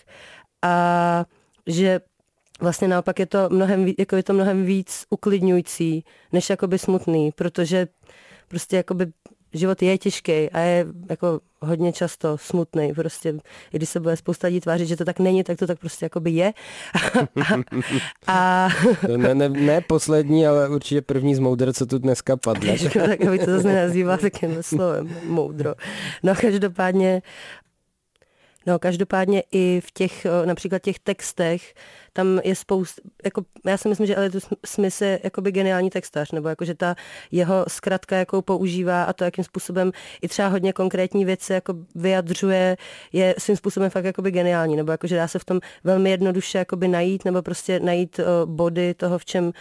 a 0.64 1.24
že 1.66 2.00
vlastně 2.64 2.88
naopak 2.88 3.18
je 3.18 3.26
to 3.26 3.48
mnohem, 3.50 3.92
jako 3.98 4.16
je 4.16 4.22
to 4.22 4.32
mnohem 4.32 4.64
víc 4.64 5.06
uklidňující, 5.10 6.04
než 6.32 6.50
jakoby 6.50 6.78
smutný, 6.78 7.32
protože 7.36 7.88
prostě 8.48 8.76
jakoby 8.76 9.06
život 9.52 9.82
je 9.82 9.98
těžký 9.98 10.50
a 10.50 10.58
je 10.58 10.86
jako 11.10 11.40
hodně 11.60 11.92
často 11.92 12.38
smutný. 12.38 12.92
Prostě, 12.92 13.34
i 13.72 13.76
když 13.76 13.88
se 13.88 14.00
bude 14.00 14.16
spousta 14.16 14.46
lidí 14.46 14.60
tvářit, 14.60 14.86
že 14.86 14.96
to 14.96 15.04
tak 15.04 15.18
není, 15.18 15.44
tak 15.44 15.58
to 15.58 15.66
tak 15.66 15.78
prostě 15.78 16.04
jakoby 16.04 16.30
je. 16.30 16.52
a, 18.26 18.64
a... 18.66 18.68
ne, 19.16 19.34
ne, 19.34 19.48
ne, 19.48 19.80
poslední, 19.80 20.46
ale 20.46 20.68
určitě 20.68 21.02
první 21.02 21.34
z 21.34 21.38
moudr, 21.38 21.72
co 21.72 21.86
tu 21.86 21.98
dneska 21.98 22.36
padne. 22.36 22.76
tak 22.92 23.20
aby 23.20 23.38
to 23.38 23.50
zase 23.50 23.68
nenazývá 23.68 24.16
takým 24.16 24.62
slovem 24.62 25.16
moudro. 25.26 25.74
No 26.22 26.34
každopádně 26.34 27.22
No, 28.66 28.78
každopádně 28.78 29.42
i 29.52 29.80
v 29.84 29.90
těch, 29.92 30.26
například 30.44 30.82
těch 30.82 30.98
textech, 30.98 31.74
tam 32.16 32.40
je 32.44 32.54
spousta, 32.54 33.02
jako, 33.24 33.44
já 33.66 33.76
si 33.76 33.88
myslím, 33.88 34.06
že 34.06 34.14
Elliot 34.16 34.34
Smith 34.66 35.02
je 35.02 35.20
jakoby 35.24 35.52
geniální 35.52 35.90
textař, 35.90 36.32
nebo 36.32 36.48
jako, 36.48 36.64
že 36.64 36.74
ta 36.74 36.94
jeho 37.30 37.64
zkratka, 37.68 38.16
jakou 38.16 38.42
používá 38.42 39.04
a 39.04 39.12
to, 39.12 39.24
jakým 39.24 39.44
způsobem 39.44 39.92
i 40.22 40.28
třeba 40.28 40.48
hodně 40.48 40.72
konkrétní 40.72 41.24
věci 41.24 41.52
jako 41.52 41.74
vyjadřuje, 41.94 42.76
je 43.12 43.34
svým 43.38 43.56
způsobem 43.56 43.90
fakt 43.90 44.04
jakoby 44.04 44.30
geniální, 44.30 44.76
nebo 44.76 44.92
jako, 44.92 45.06
že 45.06 45.16
dá 45.16 45.28
se 45.28 45.38
v 45.38 45.44
tom 45.44 45.60
velmi 45.84 46.10
jednoduše 46.10 46.58
jakoby 46.58 46.88
najít, 46.88 47.24
nebo 47.24 47.42
prostě 47.42 47.80
najít 47.80 48.18
uh, 48.18 48.50
body 48.50 48.94
toho, 48.94 49.18
v 49.18 49.24
čem 49.24 49.44
uh, 49.44 49.52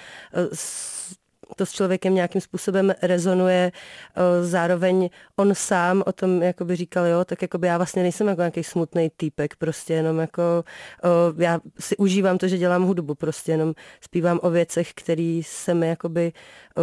to 1.56 1.66
s 1.66 1.72
člověkem 1.72 2.16
nějakým 2.16 2.42
způsobem 2.42 2.94
rezonuje, 3.02 3.72
zároveň 4.42 5.10
on 5.36 5.56
sám 5.56 6.04
o 6.06 6.12
tom 6.12 6.42
jakoby 6.42 6.76
říkal, 6.76 7.06
jo, 7.06 7.26
tak 7.26 7.42
jakoby 7.42 7.68
já 7.68 7.78
vlastně 7.78 8.04
nejsem 8.04 8.28
jako 8.28 8.42
nějaký 8.42 8.64
smutný 8.64 9.12
týpek, 9.18 9.56
prostě 9.56 9.94
jenom 9.94 10.20
jako 10.20 10.64
já 11.38 11.60
si 11.80 11.98
užívám 11.98 12.38
to, 12.38 12.48
že 12.48 12.58
dělám 12.58 12.84
hudbu, 12.84 13.16
prostě 13.16 13.52
jenom 13.52 13.74
zpívám 14.02 14.40
o 14.42 14.50
věcech, 14.50 14.94
které 14.94 15.42
se 15.46 15.74
mi 15.74 15.88
jakoby 15.88 16.32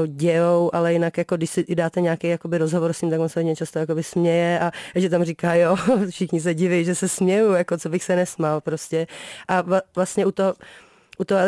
dějou, 0.07 0.71
ale 0.73 0.93
jinak 0.93 1.19
jako 1.19 1.37
když 1.37 1.51
si 1.51 1.75
dáte 1.75 2.01
nějaký 2.01 2.29
jakoby 2.29 2.59
rozhovor 2.59 2.93
s 2.93 3.03
ním, 3.03 3.11
tak 3.11 3.21
on 3.21 3.29
se 3.29 3.41
hodně 3.41 3.57
často 3.57 3.79
jakoby 3.79 4.03
směje 4.03 4.61
a 4.61 4.73
že 4.95 5.11
tam 5.11 5.25
říká, 5.25 5.55
jo, 5.55 5.77
všichni 6.11 6.41
se 6.41 6.55
diví, 6.55 6.85
že 6.85 6.95
se 6.95 7.09
směju, 7.09 7.53
jako 7.53 7.79
co 7.79 7.89
bych 7.89 8.05
se 8.05 8.17
nesmál 8.17 8.61
prostě. 8.61 9.07
A 9.49 9.65
vlastně 9.95 10.27
u 10.27 10.31
toho 10.31 10.55
u 11.21 11.25
toho 11.25 11.41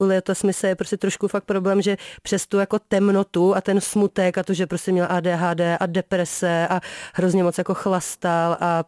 Eliota 0.00 0.34
Smise 0.34 0.68
je 0.68 0.74
prostě 0.74 0.96
trošku 0.96 1.28
fakt 1.28 1.44
problém, 1.44 1.82
že 1.82 1.96
přes 2.22 2.46
tu 2.46 2.58
jako 2.58 2.78
temnotu 2.78 3.56
a 3.56 3.60
ten 3.60 3.80
smutek 3.80 4.38
a 4.38 4.42
to, 4.42 4.54
že 4.54 4.66
prostě 4.66 4.92
měl 4.92 5.06
ADHD 5.10 5.60
a 5.80 5.86
deprese 5.86 6.68
a 6.68 6.80
hrozně 7.14 7.42
moc 7.42 7.58
jako 7.58 7.74
chlastal 7.74 8.56
a 8.60 8.84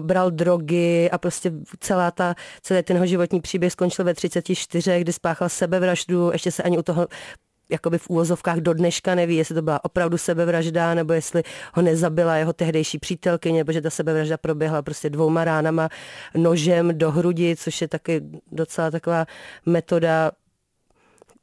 bral 0.00 0.30
drogy 0.30 1.10
a 1.10 1.18
prostě 1.18 1.52
celá 1.80 2.10
ta, 2.10 2.34
celý 2.62 2.82
ten 2.82 2.96
jeho 2.96 3.06
životní 3.06 3.40
příběh 3.40 3.72
skončil 3.72 4.04
ve 4.04 4.14
34, 4.14 5.00
kdy 5.00 5.12
spáchal 5.12 5.48
sebevraždu, 5.48 6.30
ještě 6.32 6.50
se 6.52 6.62
ani 6.62 6.78
u 6.78 6.82
toho 6.82 7.08
jakoby 7.70 7.98
v 7.98 8.10
úvozovkách 8.10 8.58
do 8.58 8.74
dneška 8.74 9.14
neví, 9.14 9.36
jestli 9.36 9.54
to 9.54 9.62
byla 9.62 9.84
opravdu 9.84 10.18
sebevražda, 10.18 10.94
nebo 10.94 11.12
jestli 11.12 11.42
ho 11.74 11.82
nezabila 11.82 12.36
jeho 12.36 12.52
tehdejší 12.52 12.98
přítelkyně, 12.98 13.58
nebo 13.58 13.72
že 13.72 13.80
ta 13.80 13.90
sebevražda 13.90 14.36
proběhla 14.36 14.82
prostě 14.82 15.10
dvouma 15.10 15.44
ránama 15.44 15.88
nožem 16.34 16.98
do 16.98 17.10
hrudi, 17.10 17.56
což 17.56 17.80
je 17.80 17.88
taky 17.88 18.22
docela 18.52 18.90
taková 18.90 19.26
metoda 19.66 20.30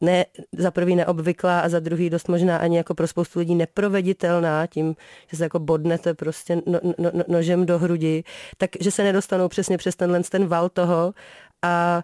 ne, 0.02 0.26
za 0.58 0.72
prvý 0.72 0.96
neobvyklá 0.96 1.60
a 1.60 1.70
za 1.70 1.80
druhý 1.80 2.10
dost 2.10 2.28
možná 2.28 2.58
ani 2.58 2.78
jako 2.78 2.96
pro 2.96 3.08
spoustu 3.08 3.40
lidí 3.40 3.56
neproveditelná 3.56 4.68
tím, 4.68 4.96
že 5.28 5.38
se 5.38 5.44
jako 5.44 5.60
bodnete 5.60 6.14
prostě 6.14 6.56
no, 6.56 6.80
no, 6.84 6.94
no, 6.98 7.24
nožem 7.28 7.66
do 7.66 7.80
hrudi, 7.80 8.24
takže 8.58 8.92
se 8.92 9.04
nedostanou 9.04 9.48
přesně 9.48 9.78
přes 9.78 9.96
tenhle 9.96 10.24
ten 10.24 10.48
val 10.48 10.70
toho 10.70 11.14
a 11.62 12.04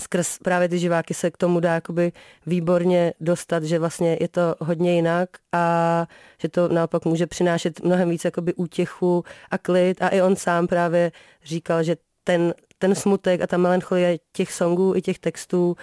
skrz 0.00 0.38
právě 0.38 0.68
ty 0.68 0.78
živáky 0.78 1.14
se 1.14 1.30
k 1.30 1.36
tomu 1.36 1.60
dá 1.60 1.74
jakoby 1.74 2.12
výborně 2.46 3.12
dostat, 3.20 3.64
že 3.64 3.78
vlastně 3.78 4.16
je 4.20 4.28
to 4.28 4.54
hodně 4.60 4.94
jinak 4.94 5.28
a 5.52 6.06
že 6.38 6.48
to 6.48 6.68
naopak 6.68 7.04
může 7.04 7.26
přinášet 7.26 7.80
mnohem 7.80 8.10
víc 8.10 8.24
jakoby 8.24 8.54
útěchu 8.54 9.24
a 9.50 9.58
klid 9.58 10.02
a 10.02 10.08
i 10.08 10.22
on 10.22 10.36
sám 10.36 10.66
právě 10.66 11.12
říkal, 11.44 11.82
že 11.82 11.96
ten, 12.24 12.54
ten 12.78 12.94
smutek 12.94 13.40
a 13.40 13.46
ta 13.46 13.56
melancholie 13.56 14.18
těch 14.32 14.52
songů 14.52 14.92
i 14.96 15.02
těch 15.02 15.18
textů 15.18 15.76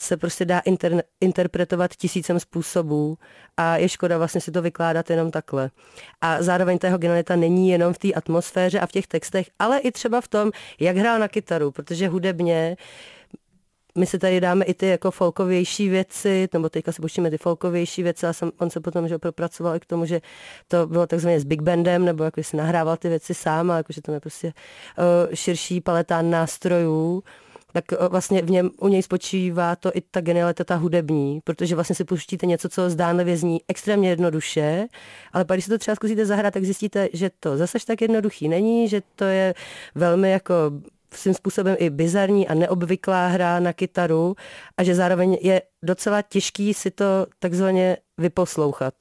se 0.00 0.16
prostě 0.16 0.44
dá 0.44 0.58
inter, 0.58 1.02
interpretovat 1.20 1.94
tisícem 1.94 2.40
způsobů 2.40 3.18
a 3.56 3.76
je 3.76 3.88
škoda 3.88 4.18
vlastně 4.18 4.40
si 4.40 4.52
to 4.52 4.62
vykládat 4.62 5.10
jenom 5.10 5.30
takhle. 5.30 5.70
A 6.20 6.42
zároveň 6.42 6.78
ta 6.78 6.86
jeho 6.86 6.98
genialita 6.98 7.36
není 7.36 7.68
jenom 7.68 7.92
v 7.92 7.98
té 7.98 8.12
atmosféře 8.12 8.80
a 8.80 8.86
v 8.86 8.92
těch 8.92 9.06
textech, 9.06 9.50
ale 9.58 9.78
i 9.78 9.92
třeba 9.92 10.20
v 10.20 10.28
tom, 10.28 10.50
jak 10.80 10.96
hrál 10.96 11.18
na 11.18 11.28
kytaru, 11.28 11.70
protože 11.70 12.08
hudebně 12.08 12.76
my 13.98 14.06
si 14.06 14.18
tady 14.18 14.40
dáme 14.40 14.64
i 14.64 14.74
ty 14.74 14.86
jako 14.86 15.10
folkovější 15.10 15.88
věci, 15.88 16.48
nebo 16.52 16.68
teďka 16.68 16.92
si 16.92 17.02
počíme 17.02 17.30
ty 17.30 17.38
folkovější 17.38 18.02
věci 18.02 18.26
a 18.26 18.32
jsem, 18.32 18.52
on 18.58 18.70
se 18.70 18.80
potom 18.80 19.08
že 19.08 19.18
propracoval 19.18 19.76
i 19.76 19.80
k 19.80 19.86
tomu, 19.86 20.06
že 20.06 20.20
to 20.68 20.86
bylo 20.86 21.06
takzvaně 21.06 21.40
s 21.40 21.44
big 21.44 21.62
bandem, 21.62 22.04
nebo 22.04 22.24
jako 22.24 22.42
si 22.42 22.56
nahrával 22.56 22.96
ty 22.96 23.08
věci 23.08 23.34
sám, 23.34 23.70
ale 23.70 23.78
jako, 23.78 23.92
že 23.92 24.02
to 24.02 24.12
je 24.12 24.20
prostě 24.20 24.46
uh, 24.46 25.34
širší 25.34 25.80
paletán 25.80 26.30
nástrojů 26.30 27.22
tak 27.72 27.84
uh, 27.92 28.08
vlastně 28.08 28.42
v 28.42 28.50
něm, 28.50 28.70
u 28.80 28.88
něj 28.88 29.02
spočívá 29.02 29.76
to 29.76 29.90
i 29.94 30.00
ta 30.00 30.20
genialita, 30.20 30.64
ta 30.64 30.74
hudební, 30.76 31.40
protože 31.44 31.74
vlastně 31.74 31.96
si 31.96 32.04
pustíte 32.04 32.46
něco, 32.46 32.68
co 32.68 32.90
zdánlivě 32.90 33.36
zní 33.36 33.60
extrémně 33.68 34.08
jednoduše, 34.08 34.86
ale 35.32 35.44
pak 35.44 35.56
když 35.56 35.64
si 35.64 35.70
to 35.70 35.78
třeba 35.78 35.94
zkusíte 35.94 36.26
zahrát, 36.26 36.54
tak 36.54 36.64
zjistíte, 36.64 37.08
že 37.12 37.30
to 37.40 37.56
zase 37.56 37.78
tak 37.86 38.00
jednoduchý 38.00 38.48
není, 38.48 38.88
že 38.88 39.02
to 39.16 39.24
je 39.24 39.54
velmi 39.94 40.30
jako 40.30 40.54
svým 41.14 41.34
způsobem 41.34 41.76
i 41.78 41.90
bizarní 41.90 42.48
a 42.48 42.54
neobvyklá 42.54 43.26
hra 43.26 43.60
na 43.60 43.72
kytaru 43.72 44.34
a 44.76 44.82
že 44.82 44.94
zároveň 44.94 45.38
je 45.40 45.62
docela 45.82 46.22
těžký 46.22 46.74
si 46.74 46.90
to 46.90 47.26
takzvaně 47.38 47.96
vyposlouchat. 48.18 48.94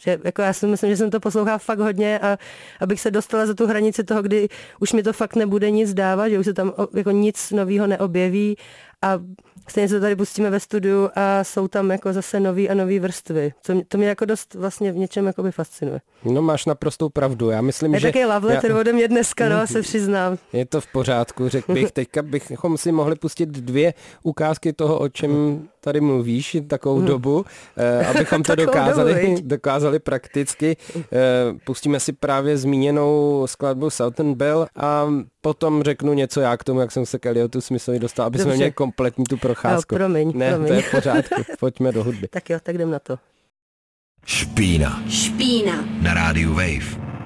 Že 0.00 0.18
jako 0.24 0.42
já 0.42 0.52
si 0.52 0.66
myslím, 0.66 0.90
že 0.90 0.96
jsem 0.96 1.10
to 1.10 1.20
poslouchal 1.20 1.58
fakt 1.58 1.78
hodně 1.78 2.18
a 2.18 2.38
abych 2.80 3.00
se 3.00 3.10
dostala 3.10 3.46
za 3.46 3.54
tu 3.54 3.66
hranici 3.66 4.04
toho, 4.04 4.22
kdy 4.22 4.48
už 4.80 4.92
mi 4.92 5.02
to 5.02 5.12
fakt 5.12 5.36
nebude 5.36 5.70
nic 5.70 5.94
dávat, 5.94 6.28
že 6.28 6.38
už 6.38 6.44
se 6.44 6.52
tam 6.52 6.72
jako 6.94 7.10
nic 7.10 7.50
nového 7.50 7.86
neobjeví 7.86 8.56
a 9.02 9.20
stejně 9.68 9.88
se 9.88 10.00
tady 10.00 10.16
pustíme 10.16 10.50
ve 10.50 10.60
studiu 10.60 11.10
a 11.14 11.44
jsou 11.44 11.68
tam 11.68 11.90
jako 11.90 12.12
zase 12.12 12.40
nový 12.40 12.70
a 12.70 12.74
nový 12.74 12.98
vrstvy. 12.98 13.52
To, 13.66 13.74
mě, 13.74 13.84
to 13.88 13.98
mě 13.98 14.08
jako 14.08 14.24
dost 14.24 14.54
vlastně 14.54 14.92
v 14.92 14.96
něčem 14.96 15.26
jakoby 15.26 15.52
fascinuje. 15.52 16.00
No 16.24 16.42
máš 16.42 16.66
naprostou 16.66 17.08
pravdu. 17.08 17.50
Já 17.50 17.60
myslím, 17.60 17.94
je 17.94 18.00
že... 18.00 18.08
Je 18.08 18.12
taky 18.12 18.24
love 18.24 18.46
letter 18.54 18.70
já... 18.70 18.78
ode 18.78 18.92
mě 18.92 19.08
dneska, 19.08 19.48
no, 19.48 19.66
se 19.66 19.82
přiznám. 19.82 20.38
Je 20.52 20.66
to 20.66 20.80
v 20.80 20.86
pořádku, 20.92 21.48
řekl 21.48 21.74
bych. 21.74 21.92
Teďka 21.98 22.22
bychom 22.22 22.78
si 22.78 22.92
mohli 22.92 23.14
pustit 23.14 23.48
dvě 23.48 23.94
ukázky 24.22 24.72
toho, 24.72 24.98
o 24.98 25.08
čem 25.08 25.62
tady 25.80 26.00
mluvíš 26.00 26.56
takovou 26.66 26.96
hmm. 26.96 27.06
dobu, 27.06 27.44
eh, 27.76 28.06
abychom 28.10 28.42
to 28.42 28.54
dokázali, 28.54 29.36
dokázali 29.42 29.98
prakticky. 29.98 30.76
Eh, 30.96 31.06
pustíme 31.64 32.00
si 32.00 32.12
právě 32.12 32.58
zmíněnou 32.58 33.42
skladbu 33.46 33.90
Southern 33.90 34.34
Bell 34.34 34.66
a 34.76 35.06
potom 35.40 35.82
řeknu 35.82 36.12
něco 36.12 36.40
já 36.40 36.56
k 36.56 36.64
tomu, 36.64 36.80
jak 36.80 36.92
jsem 36.92 37.06
se 37.06 37.18
k 37.18 37.26
Eliotu 37.26 37.60
Smithovi 37.60 37.98
dostal, 37.98 38.26
aby 38.26 38.38
jsme 38.38 38.56
měli 38.56 38.72
kompletní 38.72 39.24
tu 39.24 39.36
procházku. 39.36 39.94
No, 39.94 39.98
promiň, 39.98 40.32
ne, 40.34 40.50
promiň. 40.50 40.68
to 40.68 40.74
je 40.74 40.82
v 40.82 40.90
pořádku. 40.90 41.42
Pojďme 41.60 41.92
do 41.92 42.04
hudby. 42.04 42.28
tak 42.28 42.50
jo, 42.50 42.58
tak 42.62 42.74
jdem 42.74 42.90
na 42.90 42.98
to. 42.98 43.18
Špína. 44.26 45.02
Špína. 45.08 45.84
Na 46.02 46.14
rádiu 46.14 46.54
Wave. 46.54 47.17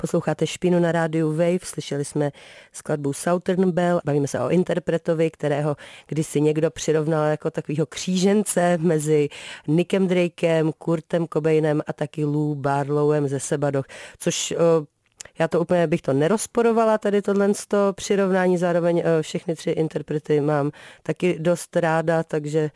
Posloucháte 0.00 0.46
Špínu 0.46 0.78
na 0.80 0.92
rádiu 0.92 1.30
Wave, 1.30 1.58
slyšeli 1.62 2.04
jsme 2.04 2.30
skladbu 2.72 3.12
Southern 3.12 3.70
Bell, 3.70 4.00
bavíme 4.04 4.28
se 4.28 4.40
o 4.40 4.50
interpretovi, 4.50 5.30
kterého 5.30 5.76
kdysi 6.06 6.40
někdo 6.40 6.70
přirovnal 6.70 7.24
jako 7.26 7.50
takového 7.50 7.86
křížence 7.86 8.78
mezi 8.80 9.28
Nickem 9.66 10.08
Drakem, 10.08 10.72
Kurtem 10.78 11.26
Cobainem 11.32 11.82
a 11.86 11.92
taky 11.92 12.24
Lou 12.24 12.54
Barlowem 12.54 13.28
ze 13.28 13.40
Sebadoch, 13.40 13.86
což 14.18 14.54
já 15.38 15.48
to 15.48 15.60
úplně 15.60 15.86
bych 15.86 16.02
to 16.02 16.12
nerozporovala, 16.12 16.98
tady 16.98 17.22
tohle 17.22 17.52
přirovnání, 17.92 18.58
zároveň 18.58 19.02
eh, 19.04 19.22
všechny 19.22 19.54
tři 19.54 19.70
interprety 19.70 20.40
mám 20.40 20.70
taky 21.02 21.36
dost 21.38 21.76
ráda, 21.76 22.22
takže 22.22 22.70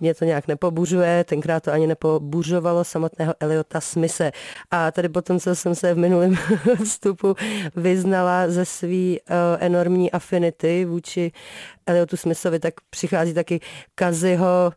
mě 0.00 0.14
to 0.14 0.24
nějak 0.24 0.48
nepobuřuje, 0.48 1.24
tenkrát 1.24 1.62
to 1.62 1.72
ani 1.72 1.86
nepobuřovalo 1.86 2.84
samotného 2.84 3.34
Eliota 3.40 3.80
Smise. 3.80 4.32
A 4.70 4.90
tady 4.90 5.08
potom, 5.08 5.40
co 5.40 5.54
jsem 5.54 5.74
se 5.74 5.94
v 5.94 5.98
minulém 5.98 6.36
vstupu 6.84 7.34
vyznala 7.76 8.48
ze 8.48 8.64
svý 8.64 9.20
uh, 9.20 9.36
enormní 9.60 10.12
affinity 10.12 10.84
vůči 10.84 11.32
Eliotu 11.86 12.16
Smithovi, 12.16 12.58
tak 12.58 12.74
přichází 12.90 13.34
taky 13.34 13.60
Kaziho, 13.94 14.72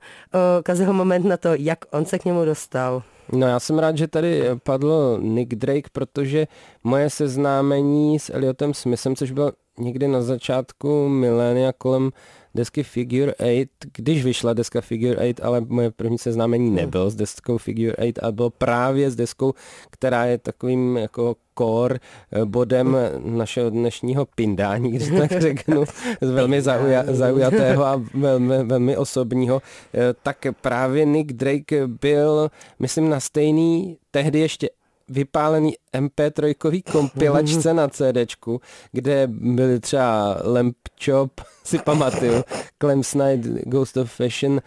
Kaziho 0.63 0.93
moment 0.93 1.25
na 1.25 1.37
to, 1.37 1.49
jak 1.53 1.79
on 1.91 2.05
se 2.05 2.19
k 2.19 2.25
němu 2.25 2.45
dostal. 2.45 3.03
No 3.31 3.47
já 3.47 3.59
jsem 3.59 3.79
rád, 3.79 3.97
že 3.97 4.07
tady 4.07 4.43
padl 4.63 5.19
Nick 5.21 5.55
Drake, 5.55 5.89
protože 5.91 6.47
moje 6.83 7.09
seznámení 7.09 8.19
s 8.19 8.33
Eliotem 8.33 8.73
Smithem, 8.73 9.15
což 9.15 9.31
bylo 9.31 9.51
někdy 9.79 10.07
na 10.07 10.21
začátku 10.21 11.07
milénia 11.07 11.73
kolem 11.73 12.11
desky 12.55 12.83
Figure 12.83 13.33
8, 13.35 13.67
když 13.97 14.23
vyšla 14.23 14.53
deska 14.53 14.81
Figure 14.81 15.29
8, 15.29 15.33
ale 15.41 15.61
moje 15.61 15.91
první 15.91 16.17
seznámení 16.17 16.67
hmm. 16.67 16.75
nebylo 16.75 17.09
s 17.09 17.15
deskou 17.15 17.57
Figure 17.57 17.95
8 17.95 18.11
a 18.21 18.31
bylo 18.31 18.49
právě 18.49 19.11
s 19.11 19.15
deskou, 19.15 19.53
která 19.89 20.25
je 20.25 20.37
takovým 20.37 20.97
jako 20.97 21.35
core 21.59 21.99
eh, 22.31 22.45
bodem 22.45 22.97
našeho 23.23 23.69
dnešního 23.69 24.25
pindání, 24.25 24.91
když 24.91 25.09
tak 25.17 25.41
řeknu, 25.41 25.83
velmi 26.21 26.61
zauja, 26.61 27.03
zaujatého 27.07 27.85
a 27.85 28.01
velmi, 28.13 28.63
velmi 28.63 28.97
osobního, 28.97 29.61
eh, 29.93 29.99
tak 30.23 30.37
právě 30.61 31.05
Nick 31.05 31.33
Drake 31.33 31.87
byl, 31.87 32.51
myslím, 32.79 33.09
na 33.09 33.19
stejný 33.19 33.97
tehdy 34.11 34.39
ještě 34.39 34.69
vypálený 35.09 35.73
MP3 35.93 36.81
kompilačce 36.91 37.73
na 37.73 37.87
CDčku, 37.87 38.61
kde 38.91 39.27
byly 39.27 39.79
třeba 39.79 40.37
Lamp 40.43 40.75
Chop, 41.05 41.41
si 41.63 41.77
pamatuju, 41.77 42.43
Clem 42.77 43.03
Snide, 43.03 43.61
Ghost 43.65 43.97
of 43.97 44.11
Fashion, 44.11 44.53
uh, 44.53 44.61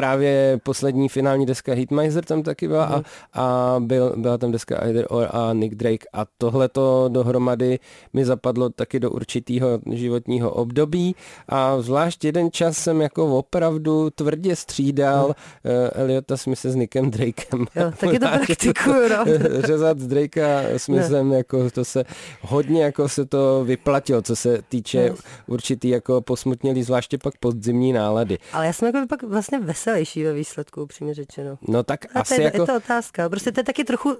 právě 0.00 0.60
poslední 0.62 1.08
finální 1.08 1.46
deska 1.46 1.72
Hitmiser 1.72 2.24
tam 2.24 2.42
taky 2.42 2.68
byla 2.68 2.86
mm. 2.86 2.92
a, 2.92 3.02
a 3.42 3.80
byl, 3.80 4.14
byla 4.16 4.38
tam 4.38 4.52
deska 4.52 4.76
Either 4.76 5.06
Or 5.08 5.28
a 5.30 5.52
Nick 5.52 5.74
Drake 5.74 6.06
a 6.12 6.26
tohle 6.38 6.68
to 6.68 7.08
dohromady 7.12 7.78
mi 8.12 8.24
zapadlo 8.24 8.70
taky 8.70 9.00
do 9.00 9.10
určitého 9.10 9.68
životního 9.92 10.50
období 10.50 11.16
a 11.48 11.80
zvlášť 11.80 12.24
jeden 12.24 12.50
čas 12.50 12.78
jsem 12.78 13.00
jako 13.00 13.38
opravdu 13.38 14.10
tvrdě 14.10 14.56
střídal 14.56 15.26
mm. 15.26 15.72
uh, 15.72 15.88
Eliota 15.92 16.36
Smise 16.36 16.70
s 16.70 16.74
Nickem 16.74 17.10
Drakem. 17.10 17.66
Jo, 17.76 17.92
taky 17.98 18.18
to 18.18 18.26
praktikuju, 18.28 19.08
no. 19.08 19.24
Řezat 19.66 19.98
s 19.98 20.06
Drakea 20.06 20.62
Smithem, 20.76 21.32
jako 21.32 21.70
to 21.70 21.84
se 21.84 22.04
hodně 22.40 22.84
jako 22.84 23.08
se 23.08 23.26
to 23.26 23.64
vyplatilo, 23.64 24.22
co 24.22 24.36
se 24.36 24.62
týče 24.68 25.10
no. 25.10 25.16
určitý 25.46 25.88
jako 25.88 26.20
posmutnělý, 26.20 26.82
zvláště 26.82 27.18
pak 27.18 27.34
podzimní 27.40 27.92
nálady. 27.92 28.38
Ale 28.52 28.66
já 28.66 28.72
jsem 28.72 28.86
jako 28.86 29.06
pak 29.08 29.22
vlastně 29.22 29.60
veselější 29.90 30.24
ve 30.24 30.32
výsledku, 30.32 30.82
upřímně 30.82 31.14
řečeno. 31.14 31.58
No 31.68 31.82
tak 31.82 32.16
a 32.16 32.20
asi 32.20 32.34
to 32.34 32.40
je, 32.40 32.44
jako... 32.44 32.62
je 32.62 32.66
to 32.66 32.76
otázka. 32.76 33.28
Prostě 33.28 33.52
to 33.52 33.60
je 33.60 33.64
taky 33.64 33.84
trochu 33.84 34.16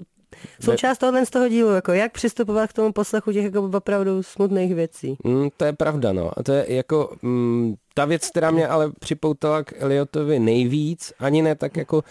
součást 0.60 0.98
tohohle 0.98 1.26
z 1.26 1.30
toho 1.30 1.48
dílu, 1.48 1.70
jako 1.70 1.92
jak 1.92 2.12
přistupovat 2.12 2.70
k 2.70 2.72
tomu 2.72 2.92
poslechu 2.92 3.32
těch 3.32 3.44
jako 3.44 3.70
opravdu 3.74 4.22
smutných 4.22 4.74
věcí. 4.74 5.16
Mm, 5.24 5.48
to 5.56 5.64
je 5.64 5.72
pravda, 5.72 6.12
no. 6.12 6.30
A 6.36 6.42
to 6.42 6.52
je 6.52 6.74
jako 6.74 7.16
mm, 7.22 7.74
ta 7.94 8.04
věc, 8.04 8.30
která 8.30 8.50
mě 8.50 8.68
ale 8.68 8.92
připoutala 9.00 9.64
k 9.64 9.72
Eliotovi 9.78 10.38
nejvíc, 10.38 11.12
ani 11.18 11.42
ne 11.42 11.54
tak 11.54 11.76
jako 11.76 12.04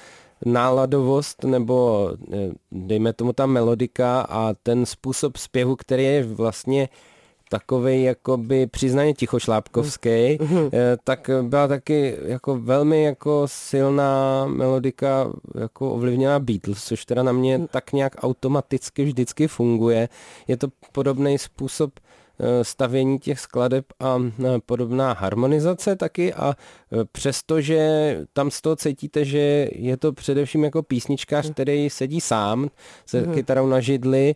náladovost 0.46 1.44
nebo 1.44 2.10
eh, 2.34 2.52
dejme 2.72 3.14
tomu 3.14 3.34
ta 3.34 3.46
melodika 3.46 4.22
a 4.22 4.54
ten 4.64 4.86
způsob 4.86 5.38
zpěvu, 5.38 5.76
který 5.76 6.04
je 6.04 6.24
vlastně 6.24 6.90
takový 7.50 8.04
jakoby 8.04 8.68
přiznaně 8.68 9.14
tichošlápkovský, 9.14 10.10
mm-hmm. 10.10 10.70
tak 11.04 11.30
byla 11.42 11.68
taky 11.68 12.18
jako 12.26 12.60
velmi 12.60 13.04
jako 13.04 13.44
silná 13.46 14.46
melodika 14.46 15.30
jako 15.60 15.92
ovlivněná 15.92 16.40
Beatles, 16.40 16.84
což 16.84 17.06
teda 17.06 17.24
na 17.24 17.32
mě 17.32 17.58
mm. 17.58 17.68
tak 17.68 17.94
nějak 17.94 18.16
automaticky 18.24 19.04
vždycky 19.04 19.48
funguje. 19.48 20.10
Je 20.48 20.58
to 20.58 20.68
podobný 20.92 21.38
způsob 21.38 21.92
Eh, 22.00 22.09
stavění 22.62 23.20
těch 23.20 23.40
skladeb 23.40 23.86
a 24.00 24.18
eh, 24.46 24.60
podobná 24.66 25.14
harmonizace 25.14 25.96
taky 25.96 26.34
a 26.34 26.54
eh, 26.54 27.06
přestože 27.12 27.80
tam 28.34 28.52
z 28.52 28.62
toho 28.62 28.76
cítíte, 28.76 29.26
že 29.26 29.70
je 29.72 29.98
to 29.98 30.14
především 30.14 30.64
jako 30.64 30.84
písničkář, 30.84 31.46
hmm. 31.46 31.54
který 31.54 31.90
sedí 31.90 32.22
sám 32.22 32.70
se 33.06 33.22
mm. 33.22 33.34
kytarou 33.34 33.68
na 33.68 33.80
židli, 33.80 34.36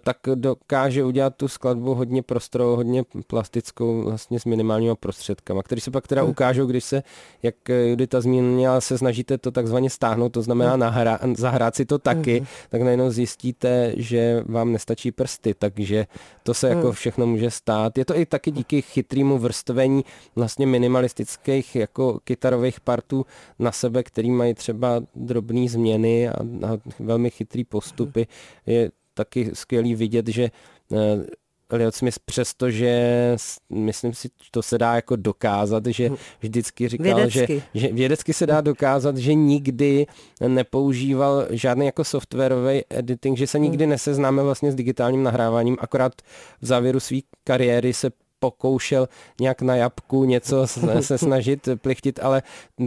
tak 0.00 0.16
dokáže 0.34 1.04
udělat 1.04 1.36
tu 1.36 1.48
skladbu 1.48 1.94
hodně 1.94 2.22
prostorovou, 2.22 2.76
hodně 2.76 3.02
plastickou 3.26 4.02
vlastně 4.02 4.40
s 4.40 4.44
minimálníma 4.44 4.94
prostředkama, 4.94 5.62
který 5.62 5.80
se 5.80 5.90
pak 5.90 6.08
teda 6.08 6.24
mm. 6.24 6.30
ukážou, 6.30 6.66
když 6.66 6.84
se, 6.84 7.02
jak 7.42 7.54
Judita 7.68 8.20
zmínila, 8.20 8.80
se 8.80 8.98
snažíte 8.98 9.38
to 9.38 9.50
takzvaně 9.50 9.90
stáhnout, 9.90 10.28
to 10.28 10.42
znamená 10.42 10.76
mm. 10.76 10.80
nahra, 10.80 11.18
zahrát 11.36 11.74
si 11.76 11.84
to 11.84 11.98
taky, 11.98 12.40
mm. 12.40 12.46
tak 12.68 12.82
najednou 12.82 13.10
zjistíte, 13.10 13.92
že 13.96 14.42
vám 14.46 14.72
nestačí 14.72 15.12
prsty, 15.12 15.54
takže 15.54 16.06
to 16.42 16.54
se 16.54 16.68
jako 16.68 16.92
všechno 16.92 17.26
může 17.26 17.43
může 17.44 17.50
stát. 17.50 17.98
Je 17.98 18.04
to 18.04 18.16
i 18.16 18.26
taky 18.26 18.50
díky 18.50 18.82
chytrému 18.82 19.38
vrstvení 19.38 20.04
vlastně 20.36 20.66
minimalistických 20.66 21.76
jako 21.76 22.20
kytarových 22.24 22.80
partů 22.80 23.26
na 23.58 23.72
sebe, 23.72 24.02
který 24.02 24.30
mají 24.30 24.54
třeba 24.54 25.02
drobné 25.14 25.68
změny 25.68 26.28
a, 26.28 26.32
a 26.66 26.78
velmi 26.98 27.30
chytrý 27.30 27.64
postupy. 27.64 28.26
Je 28.66 28.90
taky 29.14 29.50
skvělý 29.52 29.94
vidět, 29.94 30.28
že 30.28 30.44
eh, 30.44 31.26
Elliot 31.74 31.94
Smith, 31.94 32.18
přestože 32.24 33.36
myslím 33.72 34.14
si, 34.14 34.28
to 34.50 34.62
se 34.62 34.78
dá 34.78 34.94
jako 34.94 35.16
dokázat, 35.16 35.86
že 35.86 36.10
vždycky 36.40 36.88
říkal, 36.88 37.14
vědecky. 37.14 37.62
že, 37.74 37.80
že 37.80 37.92
vědecky 37.92 38.32
se 38.32 38.46
dá 38.46 38.60
dokázat, 38.60 39.16
že 39.16 39.34
nikdy 39.34 40.06
nepoužíval 40.48 41.46
žádný 41.50 41.86
jako 41.86 42.04
softwarový 42.04 42.82
editing, 42.90 43.38
že 43.38 43.46
se 43.46 43.58
nikdy 43.58 43.86
neseznáme 43.86 44.42
vlastně 44.42 44.72
s 44.72 44.74
digitálním 44.74 45.22
nahráváním, 45.22 45.76
akorát 45.80 46.12
v 46.60 46.66
závěru 46.66 47.00
své 47.00 47.18
kariéry 47.44 47.92
se 47.92 48.10
pokoušel 48.50 49.08
nějak 49.40 49.62
na 49.62 49.76
jabku 49.76 50.24
něco 50.24 50.66
se 51.00 51.18
snažit 51.18 51.68
plichtit, 51.80 52.20
ale 52.22 52.42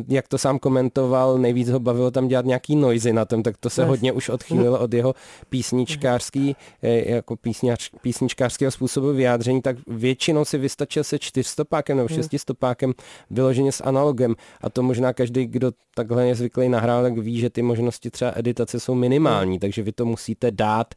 jak 0.07 0.27
to 0.27 0.37
sám 0.37 0.59
komentoval, 0.59 1.37
nejvíc 1.37 1.69
ho 1.69 1.79
bavilo 1.79 2.11
tam 2.11 2.27
dělat 2.27 2.45
nějaký 2.45 2.75
noisy 2.75 3.13
na 3.13 3.25
tom, 3.25 3.43
tak 3.43 3.57
to 3.57 3.69
se 3.69 3.85
hodně 3.85 4.11
už 4.11 4.29
odchýlilo 4.29 4.79
od 4.79 4.93
jeho 4.93 5.15
písničkářský, 5.49 6.55
eh, 6.83 7.11
jako 7.11 7.35
písnič, 7.35 7.89
písničkářského 8.01 8.71
způsobu 8.71 9.13
vyjádření, 9.13 9.61
tak 9.61 9.77
většinou 9.87 10.45
si 10.45 10.57
vystačil 10.57 11.03
se 11.03 11.19
čtyřstopákem 11.19 11.97
nebo 11.97 12.09
šestistopákem 12.09 12.93
vyloženě 13.29 13.71
s 13.71 13.83
analogem. 13.83 14.35
A 14.61 14.69
to 14.69 14.83
možná 14.83 15.13
každý, 15.13 15.45
kdo 15.45 15.71
takhle 15.95 16.27
je 16.27 16.35
zvyklý 16.35 16.69
nahrát, 16.69 17.03
tak 17.03 17.17
ví, 17.17 17.39
že 17.39 17.49
ty 17.49 17.61
možnosti 17.61 18.11
třeba 18.11 18.31
editace 18.35 18.79
jsou 18.79 18.95
minimální, 18.95 19.59
takže 19.59 19.83
vy 19.83 19.91
to 19.91 20.05
musíte 20.05 20.51
dát 20.51 20.93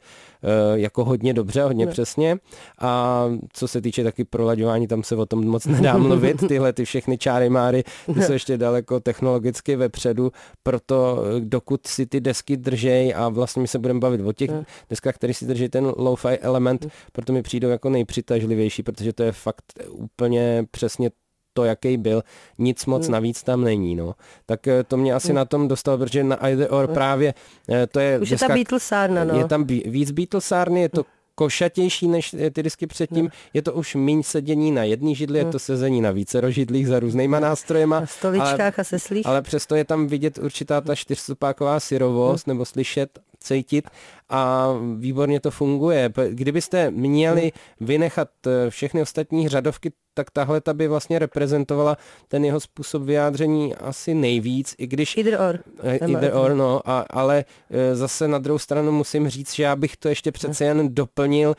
jako 0.74 1.05
hodně 1.05 1.35
dobře, 1.35 1.62
hodně 1.62 1.87
přesně. 1.87 2.38
A 2.79 3.24
co 3.53 3.68
se 3.68 3.81
týče 3.81 4.05
taky 4.05 4.24
pro 4.24 4.40
prolaďování, 4.40 4.87
tam 4.87 5.03
se 5.03 5.16
o 5.16 5.26
tom 5.26 5.46
moc 5.46 5.66
nedá 5.66 5.98
mluvit, 5.98 6.48
tyhle 6.48 6.72
ty 6.72 6.85
všechny 6.85 7.18
čáry 7.18 7.48
máry, 7.48 7.85
ty 8.14 8.22
jsou 8.22 8.33
ještě 8.33 8.59
daleko 8.59 9.00
technologicky 9.00 9.76
vepředu, 9.76 10.33
proto 10.62 11.24
dokud 11.38 11.87
si 11.87 12.07
ty 12.07 12.20
desky 12.20 12.57
držej 12.57 13.14
a 13.16 13.29
vlastně 13.29 13.62
my 13.62 13.68
se 13.68 13.79
budeme 13.79 14.00
bavit 14.00 14.20
o 14.20 14.33
těch 14.33 14.50
deskách, 14.90 15.14
které 15.14 15.35
si 15.35 15.46
drží 15.46 15.68
ten 15.68 15.92
lo-fi 15.96 16.38
element, 16.38 16.87
proto 17.12 17.33
mi 17.33 17.42
přijdou 17.42 17.68
jako 17.68 17.90
nejpřitažlivější, 17.90 18.83
protože 18.83 19.12
to 19.12 19.22
je 19.22 19.33
fakt 19.33 19.64
úplně 19.90 20.64
přesně 20.70 21.11
to, 21.55 21.65
jaký 21.65 21.97
byl, 21.97 22.23
nic 22.59 22.87
moc 22.87 23.05
hmm. 23.05 23.13
navíc 23.13 23.43
tam 23.43 23.65
není, 23.65 23.97
no. 23.97 24.15
Tak 24.47 24.69
eh, 24.69 24.85
to 24.85 24.97
mě 24.97 25.15
asi 25.15 25.29
hmm. 25.29 25.37
na 25.37 25.45
tom 25.45 25.69
dostalo, 25.69 25.99
protože 25.99 26.25
na 26.25 26.47
Either 26.47 26.69
Or 26.71 26.85
hmm. 26.85 26.95
právě 26.95 27.35
eh, 27.69 27.87
to 27.87 28.01
je... 28.01 28.19
Už 28.19 28.31
deska, 28.31 28.45
je 28.45 28.49
ta 28.49 28.55
Beatlesárna, 28.55 29.25
no. 29.25 29.39
Je 29.39 29.45
tam 29.45 29.65
víc 29.65 30.11
Beatlesárny, 30.11 30.81
je 30.81 30.89
to 30.89 31.05
košatější 31.35 32.09
než 32.09 32.37
ty 32.53 32.63
disky 32.63 32.87
předtím. 32.87 33.25
No. 33.25 33.31
Je 33.55 33.63
to 33.63 33.73
už 33.73 33.95
méně 33.95 34.23
sedění 34.23 34.73
na 34.73 34.85
jedné 34.85 35.15
židli, 35.15 35.41
no. 35.43 35.47
je 35.47 35.53
to 35.53 35.59
sezení 35.59 36.01
na 36.01 36.11
více 36.11 36.53
židlích 36.53 36.89
za 36.89 37.01
různýma 37.01 37.41
nástrojema. 37.41 38.01
Na 38.01 38.07
stoličkách 38.07 38.61
ale, 38.61 38.73
a 38.79 38.85
seslích. 38.85 39.27
Ale 39.27 39.43
přesto 39.43 39.75
je 39.75 39.85
tam 39.85 40.07
vidět 40.07 40.39
určitá 40.39 40.81
ta 40.81 40.95
čtyřstupáková 40.95 41.81
syrovost, 41.81 42.47
no. 42.47 42.55
nebo 42.55 42.65
slyšet, 42.65 43.19
cítit 43.41 43.89
a 44.29 44.69
výborně 44.97 45.41
to 45.41 45.51
funguje. 45.51 46.13
Kdybyste 46.31 46.91
měli 46.91 47.53
vynechat 47.81 48.29
eh, 48.47 48.71
všechny 48.71 49.03
ostatní 49.03 49.49
řadovky, 49.49 49.93
tak 50.14 50.31
tahle 50.31 50.61
ta 50.61 50.75
by 50.75 50.88
vlastně 50.88 51.18
reprezentovala 51.18 51.96
ten 52.29 52.44
jeho 52.44 52.61
způsob 52.61 53.03
vyjádření 53.03 53.75
asi 53.75 54.14
nejvíc, 54.14 54.75
i 54.79 54.87
když... 54.87 55.16
Either 55.16 55.40
or. 55.40 55.59
Eh, 55.83 55.99
either 55.99 56.33
or, 56.35 56.55
no, 56.55 56.81
a, 56.85 57.05
ale 57.11 57.44
eh, 57.70 57.96
zase 57.96 58.29
na 58.29 58.38
druhou 58.38 58.59
stranu 58.59 58.92
musím 58.92 59.29
říct, 59.29 59.55
že 59.55 59.62
já 59.62 59.77
bych 59.77 59.96
to 59.96 60.09
ještě 60.09 60.33
přece 60.33 60.64
jen 60.64 60.94
doplnil 60.94 61.55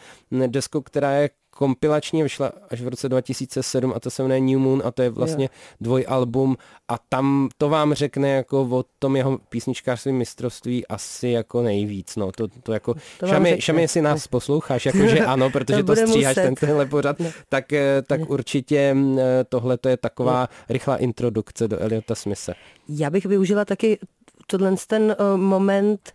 deskou, 0.48 0.82
která 0.82 1.12
je 1.12 1.30
kompilačně 1.52 2.24
vyšla 2.24 2.52
až 2.70 2.82
v 2.82 2.88
roce 2.88 3.10
2007 3.10 3.94
a 3.96 4.00
to 4.00 4.10
se 4.10 4.24
jmenuje 4.24 4.42
New 4.42 4.60
Moon 4.60 4.82
a 4.86 4.92
to 4.92 5.02
je 5.02 5.10
vlastně 5.10 5.46
jo. 5.46 5.50
dvojalbum 5.82 6.58
a 6.88 6.98
tam 7.10 7.50
to 7.58 7.70
vám 7.70 7.94
řekne 7.94 8.30
jako 8.32 8.62
o 8.62 8.86
tom 9.00 9.16
jeho 9.16 9.38
písničkářství 9.38 10.12
mistrovství 10.12 10.88
asi 10.88 11.28
jako 11.28 11.62
nejvíc, 11.62 12.16
no 12.16 12.32
to, 12.32 12.48
to 12.48 12.74
jako, 12.74 12.94
to 13.20 13.28
šami, 13.28 13.58
šami, 13.60 13.82
jestli 13.82 14.02
nás 14.02 14.28
posloucháš, 14.28 14.86
jakože 14.86 15.20
ano, 15.26 15.50
protože 15.50 15.84
to, 15.84 15.96
to 15.96 16.08
stříháš 16.08 16.36
ten, 16.36 16.56
tenhle 16.56 16.86
pořad, 16.86 17.20
no. 17.20 17.32
tak, 17.50 17.74
eh, 17.74 18.02
tak 18.08 18.30
určitě 18.30 18.96
eh, 19.20 19.44
tohle 19.50 19.78
to 19.78 19.90
je 19.90 19.98
taková 19.98 20.42
no. 20.42 20.48
rychlá 20.70 20.98
introdukce 20.98 21.68
do 21.68 21.80
Eliota 21.80 22.16
Smise. 22.16 22.54
Já 22.90 23.10
bych 23.10 23.26
využila 23.26 23.66
taky 23.66 24.00
tohle 24.48 24.76
ten 24.88 25.16
uh, 25.20 25.38
moment 25.38 26.12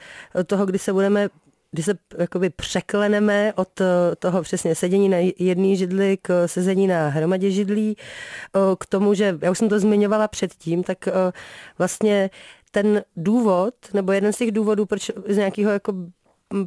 toho, 0.46 0.66
kdy 0.66 0.78
se 0.78 0.92
budeme 0.92 1.28
kdy 1.70 1.82
se 1.82 1.98
jakoby 2.18 2.50
překleneme 2.50 3.52
od 3.56 3.80
eh, 3.80 4.16
toho 4.18 4.42
přesně 4.42 4.74
sedění 4.74 5.08
na 5.08 5.16
jedné 5.38 5.76
židli 5.76 6.18
k 6.22 6.48
sezení 6.48 6.86
na 6.86 7.08
hromadě 7.08 7.50
židlí, 7.50 7.96
eh, 7.96 8.60
k 8.78 8.86
tomu, 8.86 9.14
že, 9.14 9.38
já 9.42 9.50
už 9.50 9.58
jsem 9.58 9.68
to 9.68 9.78
zmiňovala 9.78 10.28
předtím, 10.28 10.82
tak 10.82 11.08
eh, 11.08 11.12
vlastně 11.78 12.30
ten 12.70 13.02
důvod, 13.16 13.74
nebo 13.94 14.12
jeden 14.12 14.32
z 14.32 14.36
těch 14.36 14.52
důvodů, 14.52 14.86
proč 14.86 15.10
z 15.28 15.36
nějakého 15.36 15.70
jako 15.70 15.92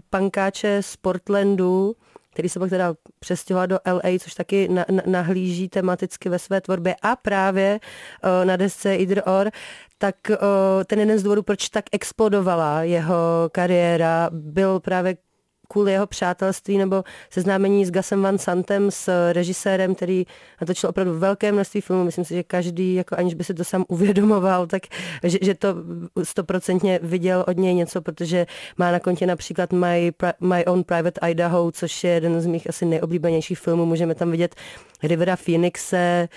pankáče 0.10 0.78
z 0.82 0.96
Portlandu, 0.96 1.96
který 2.34 2.50
se 2.50 2.60
pak 2.60 2.70
teda 2.70 2.94
přestěhoval 3.20 3.68
do 3.68 3.80
LA, 3.88 4.20
což 4.20 4.34
taky 4.34 4.68
na, 4.68 4.86
na, 4.92 5.04
nahlíží 5.06 5.70
tematicky 5.70 6.30
ve 6.30 6.40
své 6.40 6.62
tvorbě 6.62 6.96
a 7.02 7.16
právě 7.16 7.80
na 8.44 8.56
desce 8.56 8.96
Either 8.96 9.24
Or, 9.26 9.52
tak 10.02 10.16
uh, 10.30 10.36
ten 10.86 11.00
jeden 11.00 11.20
z 11.20 11.24
důvodů, 11.24 11.44
proč 11.44 11.70
tak 11.70 11.86
explodovala 11.92 12.84
jeho 12.84 13.50
kariéra, 13.52 14.30
byl 14.34 14.80
právě 14.80 15.18
kvůli 15.72 15.92
jeho 15.92 16.08
přátelství 16.08 16.78
nebo 16.78 17.04
seznámení 17.30 17.86
s 17.86 17.92
Gasem 17.92 18.22
Van 18.22 18.38
Santem, 18.38 18.92
s 18.92 19.32
režisérem, 19.32 19.96
který 19.96 20.26
natočil 20.62 20.90
opravdu 20.90 21.20
velké 21.20 21.52
množství 21.52 21.82
filmů. 21.82 22.04
Myslím 22.04 22.26
si, 22.26 22.34
že 22.34 22.44
každý, 22.44 22.96
jako 22.96 23.16
aniž 23.16 23.34
by 23.34 23.44
si 23.44 23.54
to 23.54 23.64
sám 23.64 23.86
uvědomoval, 23.88 24.68
tak 24.68 24.82
že, 25.24 25.38
že 25.42 25.56
to 25.56 25.76
stoprocentně 26.24 27.00
viděl 27.04 27.46
od 27.48 27.58
něj 27.58 27.74
něco, 27.74 28.02
protože 28.02 28.46
má 28.78 28.92
na 28.92 29.00
kontě 29.00 29.28
například 29.28 29.74
My, 29.74 30.12
My 30.40 30.66
Own 30.66 30.84
Private 30.84 31.30
Idaho, 31.30 31.72
což 31.72 32.04
je 32.04 32.12
jeden 32.12 32.42
z 32.42 32.46
mých 32.46 32.70
asi 32.70 32.86
nejoblíbenějších 32.86 33.60
filmů. 33.60 33.86
Můžeme 33.86 34.16
tam 34.16 34.32
vidět 34.32 34.56
Rivera 35.04 35.36
Phoenixe, 35.36 36.30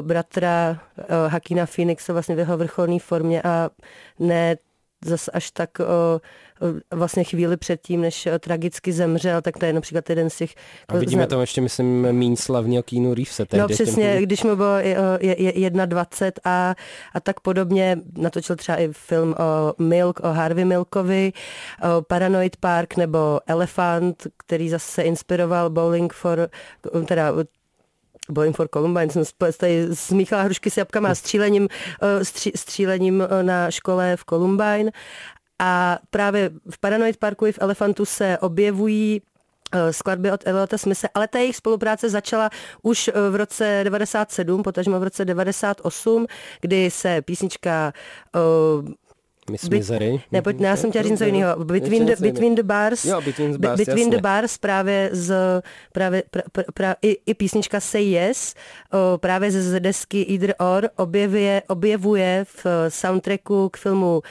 bratra 0.00 0.80
Hakina 1.28 1.66
Phoenixe 1.66 2.12
vlastně 2.12 2.34
v 2.34 2.38
jeho 2.38 2.56
vrcholné 2.56 2.98
formě 2.98 3.42
a 3.42 3.70
ne 4.18 4.56
zas 5.04 5.28
až 5.32 5.50
tak 5.50 5.70
vlastně 6.94 7.24
chvíli 7.24 7.56
předtím, 7.56 8.00
než 8.00 8.28
tragicky 8.40 8.92
zemřel, 8.92 9.42
tak 9.42 9.58
to 9.58 9.64
je 9.64 9.72
například 9.72 10.10
jeden 10.10 10.30
z 10.30 10.36
těch... 10.36 10.54
A 10.88 10.96
vidíme 10.96 11.22
zna... 11.22 11.26
tam 11.26 11.40
ještě, 11.40 11.60
myslím, 11.60 12.12
míň 12.12 12.36
slavního 12.36 12.82
Keanu 12.82 13.14
Reevese. 13.14 13.46
No 13.58 13.68
přesně, 13.68 14.14
tím... 14.14 14.22
když 14.22 14.42
mu 14.42 14.56
bylo 14.56 14.78
je, 14.78 15.70
21 15.70 16.40
a, 16.44 16.74
a 17.14 17.20
tak 17.20 17.40
podobně, 17.40 17.98
natočil 18.18 18.56
třeba 18.56 18.78
i 18.78 18.88
film 18.92 19.34
o 19.38 19.82
Milk, 19.82 20.20
o 20.20 20.28
Harvey 20.28 20.64
Milkovi, 20.64 21.32
o 21.82 22.02
Paranoid 22.02 22.56
Park 22.56 22.96
nebo 22.96 23.40
Elephant, 23.46 24.26
který 24.46 24.68
zase 24.68 25.02
inspiroval 25.02 25.70
Bowling 25.70 26.12
for, 26.12 26.48
teda 27.06 27.32
Bowling 28.30 28.56
for 28.56 28.68
Columbine, 28.68 29.10
jsem 29.10 29.24
tady 29.58 29.88
smíchala 29.92 30.42
hrušky 30.42 30.70
s 30.70 30.76
jabkama 30.76 31.08
a 31.08 31.14
střílením, 31.14 31.68
eh, 32.02 32.24
stří, 32.24 32.52
střílením 32.54 33.22
eh, 33.22 33.42
na 33.42 33.70
škole 33.70 34.16
v 34.16 34.24
Columbine. 34.24 34.90
A 35.58 35.98
právě 36.10 36.50
v 36.70 36.78
Paranoid 36.80 37.16
Parku 37.16 37.46
i 37.46 37.52
v 37.52 37.58
Elefantu 37.60 38.04
se 38.04 38.38
objevují 38.38 39.22
eh, 39.72 39.92
skladby 39.92 40.32
od 40.32 40.46
Eliota 40.46 40.78
Smise, 40.78 41.08
ale 41.14 41.28
ta 41.28 41.38
jejich 41.38 41.56
spolupráce 41.56 42.10
začala 42.10 42.50
už 42.82 43.10
v 43.30 43.34
roce 43.34 43.80
97, 43.84 44.62
potažmo 44.62 45.00
v 45.00 45.02
roce 45.02 45.24
98, 45.24 46.26
kdy 46.60 46.90
se 46.90 47.22
písnička 47.22 47.92
Miss 49.50 49.68
Misery. 49.68 50.22
Ne, 50.32 50.42
pojď, 50.42 50.58
ne, 50.58 50.68
já 50.68 50.76
jsem 50.76 50.90
chtěla 50.90 51.02
říct 51.02 51.10
něco 51.10 51.24
jiného. 51.24 51.64
Between 51.64 52.06
the, 52.06 52.16
between 52.20 52.54
the 52.54 52.62
Bars. 52.62 53.04
Jo, 53.04 53.20
Between 53.20 53.52
the 53.52 53.58
Bars, 53.58 53.78
Between 53.78 54.10
the 54.10 54.20
Bars 54.20 54.58
právě 54.58 55.10
z, 55.12 55.34
právě, 55.92 56.22
pra, 56.30 56.42
pra, 56.52 56.64
pra, 56.74 56.96
i, 57.02 57.16
i 57.26 57.34
písnička 57.34 57.80
Say 57.80 58.04
Yes, 58.04 58.54
o, 58.92 59.18
právě 59.18 59.50
ze 59.50 59.80
desky 59.80 60.22
Either 60.22 60.54
Or 60.58 60.90
objevuje, 60.96 61.62
objevuje 61.68 62.44
v 62.44 62.66
soundtracku 62.88 63.68
k 63.68 63.76
filmu 63.76 64.16
o, 64.16 64.22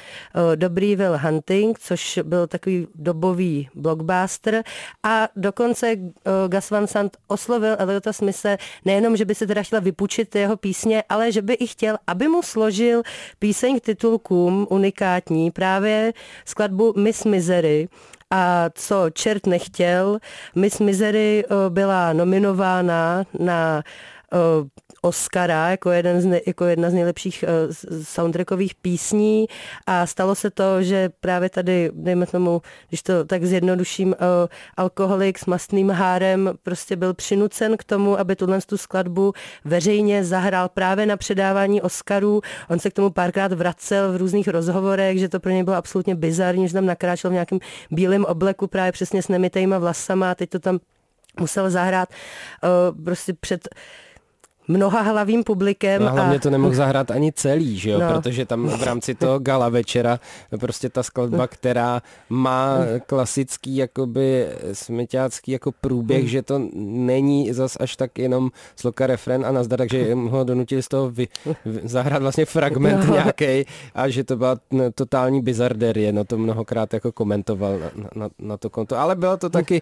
Dobrý 0.55 0.95
Will 0.95 1.17
Hunting, 1.17 1.79
což 1.79 2.19
byl 2.23 2.47
takový 2.47 2.87
dobový 2.95 3.69
blockbuster 3.75 4.63
a 5.03 5.27
dokonce 5.35 5.95
o, 5.95 6.47
Gus 6.47 6.71
Van 6.71 6.87
Sant 6.87 7.17
oslovil 7.27 7.75
Eliota 7.79 8.13
Smise 8.13 8.57
nejenom, 8.85 9.17
že 9.17 9.25
by 9.25 9.35
se 9.35 9.47
teda 9.47 9.63
chtěla 9.63 9.79
vypučit 9.79 10.35
jeho 10.35 10.57
písně, 10.57 11.03
ale 11.09 11.31
že 11.31 11.41
by 11.41 11.53
i 11.53 11.67
chtěl, 11.67 11.97
aby 12.07 12.27
mu 12.27 12.41
složil 12.41 13.01
píseň 13.39 13.79
k 13.79 13.83
titulkům 13.83 14.67
Unika 14.69 15.04
unikátní 15.05 15.51
právě 15.51 16.13
skladbu 16.45 16.93
Miss 16.97 17.25
Misery, 17.25 17.87
a 18.31 18.69
co 18.75 19.09
čert 19.13 19.47
nechtěl, 19.47 20.19
Miss 20.55 20.79
Misery 20.79 21.43
eh, 21.45 21.69
byla 21.69 22.13
nominována 22.13 23.23
na 23.39 23.83
Oscara 25.01 25.69
jako, 25.69 25.91
jeden 25.91 26.21
z 26.21 26.25
ne, 26.25 26.41
jako 26.47 26.65
jedna 26.65 26.89
z 26.89 26.93
nejlepších 26.93 27.45
uh, 27.47 28.03
soundtrackových 28.03 28.75
písní 28.75 29.45
a 29.87 30.05
stalo 30.05 30.35
se 30.35 30.49
to, 30.49 30.83
že 30.83 31.09
právě 31.19 31.49
tady, 31.49 31.91
dejme 31.93 32.25
tomu, 32.25 32.61
když 32.89 33.03
to 33.03 33.25
tak 33.25 33.45
zjednoduším, 33.45 34.07
uh, 34.07 34.15
alkoholik 34.77 35.39
s 35.39 35.45
mastným 35.45 35.89
hárem 35.89 36.51
prostě 36.63 36.95
byl 36.95 37.13
přinucen 37.13 37.77
k 37.77 37.83
tomu, 37.83 38.19
aby 38.19 38.35
tuhle 38.35 38.61
tu 38.61 38.77
skladbu 38.77 39.33
veřejně 39.65 40.23
zahrál 40.23 40.69
právě 40.69 41.05
na 41.05 41.17
předávání 41.17 41.81
Oscarů. 41.81 42.41
On 42.69 42.79
se 42.79 42.89
k 42.89 42.93
tomu 42.93 43.09
párkrát 43.09 43.53
vracel 43.53 44.11
v 44.11 44.17
různých 44.17 44.47
rozhovorech, 44.47 45.19
že 45.19 45.29
to 45.29 45.39
pro 45.39 45.51
něj 45.51 45.63
bylo 45.63 45.75
absolutně 45.75 46.15
bizarní, 46.15 46.67
že 46.67 46.73
tam 46.73 46.85
nakráčel 46.85 47.29
v 47.29 47.33
nějakém 47.33 47.59
bílém 47.91 48.25
obleku 48.25 48.67
právě 48.67 48.91
přesně 48.91 49.21
s 49.23 49.27
nemitejma 49.27 49.77
vlasama 49.77 50.31
a 50.31 50.35
teď 50.35 50.49
to 50.49 50.59
tam 50.59 50.79
musel 51.39 51.69
zahrát 51.69 52.09
prostě 53.03 53.33
před 53.33 53.67
mnoha 54.67 55.01
hlavým 55.01 55.43
publikem. 55.43 56.01
No, 56.01 56.11
hlavně 56.11 56.35
a... 56.35 56.39
to 56.39 56.49
nemohl 56.49 56.75
zahrát 56.75 57.11
ani 57.11 57.31
celý, 57.31 57.79
že 57.79 57.89
jo? 57.89 57.99
No. 57.99 58.13
protože 58.13 58.45
tam 58.45 58.67
v 58.67 58.83
rámci 58.83 59.15
toho 59.15 59.39
gala 59.39 59.69
večera 59.69 60.19
prostě 60.59 60.89
ta 60.89 61.03
skladba, 61.03 61.47
která 61.47 62.01
má 62.29 62.77
klasický 63.05 63.75
jakoby 63.75 64.47
smeťácký 64.73 65.51
jako 65.51 65.71
průběh, 65.71 66.19
hmm. 66.19 66.29
že 66.29 66.41
to 66.41 66.61
není 66.75 67.53
zas 67.53 67.77
až 67.79 67.95
tak 67.95 68.17
jenom 68.17 68.49
sloka 68.75 69.07
refren 69.07 69.45
a 69.45 69.51
nazdar, 69.51 69.79
takže 69.79 70.13
ho 70.29 70.43
donutili 70.43 70.83
z 70.83 70.87
toho 70.87 71.09
vy, 71.09 71.27
vy, 71.65 71.81
zahrát 71.83 72.21
vlastně 72.21 72.45
fragment 72.45 73.07
no. 73.07 73.13
nějaký 73.13 73.65
a 73.95 74.09
že 74.09 74.23
to 74.23 74.35
byla 74.35 74.55
totální 74.95 75.41
bizarderie, 75.41 76.11
no 76.13 76.23
to 76.23 76.37
mnohokrát 76.37 76.93
jako 76.93 77.11
komentoval 77.11 77.79
na, 77.79 77.89
na, 78.15 78.29
na 78.39 78.57
to 78.57 78.69
konto, 78.69 78.97
ale 78.97 79.15
bylo 79.15 79.37
to 79.37 79.49
taky, 79.49 79.81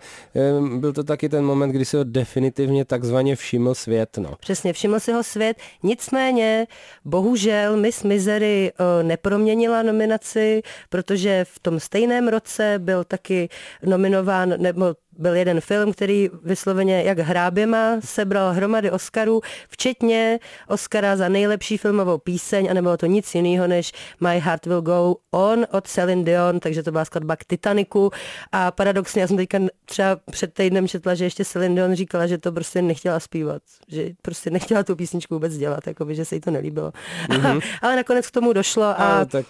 byl 0.77 0.93
to 0.93 1.03
taky 1.03 1.29
ten 1.29 1.45
moment, 1.45 1.71
kdy 1.71 1.85
se 1.85 1.97
ho 1.97 2.03
definitivně 2.03 2.85
takzvaně 2.85 3.35
všiml 3.35 3.75
svět, 3.75 4.17
no. 4.17 4.33
Přesně, 4.39 4.72
všiml 4.73 4.99
si 4.99 5.11
ho 5.11 5.23
svět. 5.23 5.57
Nicméně, 5.83 6.67
bohužel 7.05 7.77
Miss 7.77 8.03
Misery 8.03 8.71
eh, 8.71 9.03
neproměnila 9.03 9.83
nominaci, 9.83 10.61
protože 10.89 11.45
v 11.45 11.59
tom 11.59 11.79
stejném 11.79 12.27
roce 12.27 12.75
byl 12.77 13.03
taky 13.03 13.49
nominován, 13.83 14.53
nebo 14.57 14.95
byl 15.17 15.35
jeden 15.35 15.61
film, 15.61 15.93
který 15.93 16.29
vysloveně 16.43 17.03
jak 17.03 17.19
hráběma 17.19 17.97
sebral 17.99 18.53
hromady 18.53 18.91
Oscarů, 18.91 19.41
včetně 19.69 20.39
Oscara 20.67 21.15
za 21.15 21.29
nejlepší 21.29 21.77
filmovou 21.77 22.17
píseň 22.17 22.67
a 22.71 22.73
nebylo 22.73 22.97
to 22.97 23.05
nic 23.05 23.35
jiného 23.35 23.67
než 23.67 23.91
My 24.19 24.39
Heart 24.39 24.65
Will 24.65 24.81
Go 24.81 25.15
On 25.31 25.65
od 25.71 25.87
Celine 25.87 26.23
Dion, 26.23 26.59
takže 26.59 26.83
to 26.83 26.91
byla 26.91 27.05
skladba 27.05 27.35
k 27.35 27.45
Titaniku 27.45 28.11
a 28.51 28.71
paradoxně 28.71 29.21
já 29.21 29.27
jsem 29.27 29.37
teďka 29.37 29.59
třeba 29.85 30.19
před 30.31 30.53
týdnem 30.53 30.87
četla, 30.87 31.15
že 31.15 31.25
ještě 31.25 31.45
Celine 31.45 31.75
Dion 31.75 31.95
říkala, 31.95 32.27
že 32.27 32.37
to 32.37 32.51
prostě 32.51 32.81
nechtěla 32.81 33.19
zpívat, 33.19 33.61
že 33.87 34.09
prostě 34.21 34.49
nechtěla 34.49 34.83
tu 34.83 34.95
písničku 34.95 35.33
vůbec 35.33 35.57
dělat, 35.57 35.87
jakoby, 35.87 36.15
že 36.15 36.25
se 36.25 36.35
jí 36.35 36.41
to 36.41 36.51
nelíbilo. 36.51 36.91
Mm-hmm. 37.29 37.61
Ale 37.81 37.95
nakonec 37.95 38.27
k 38.27 38.31
tomu 38.31 38.53
došlo 38.53 38.83
a, 38.83 38.93
a 38.93 39.25
tak 39.25 39.45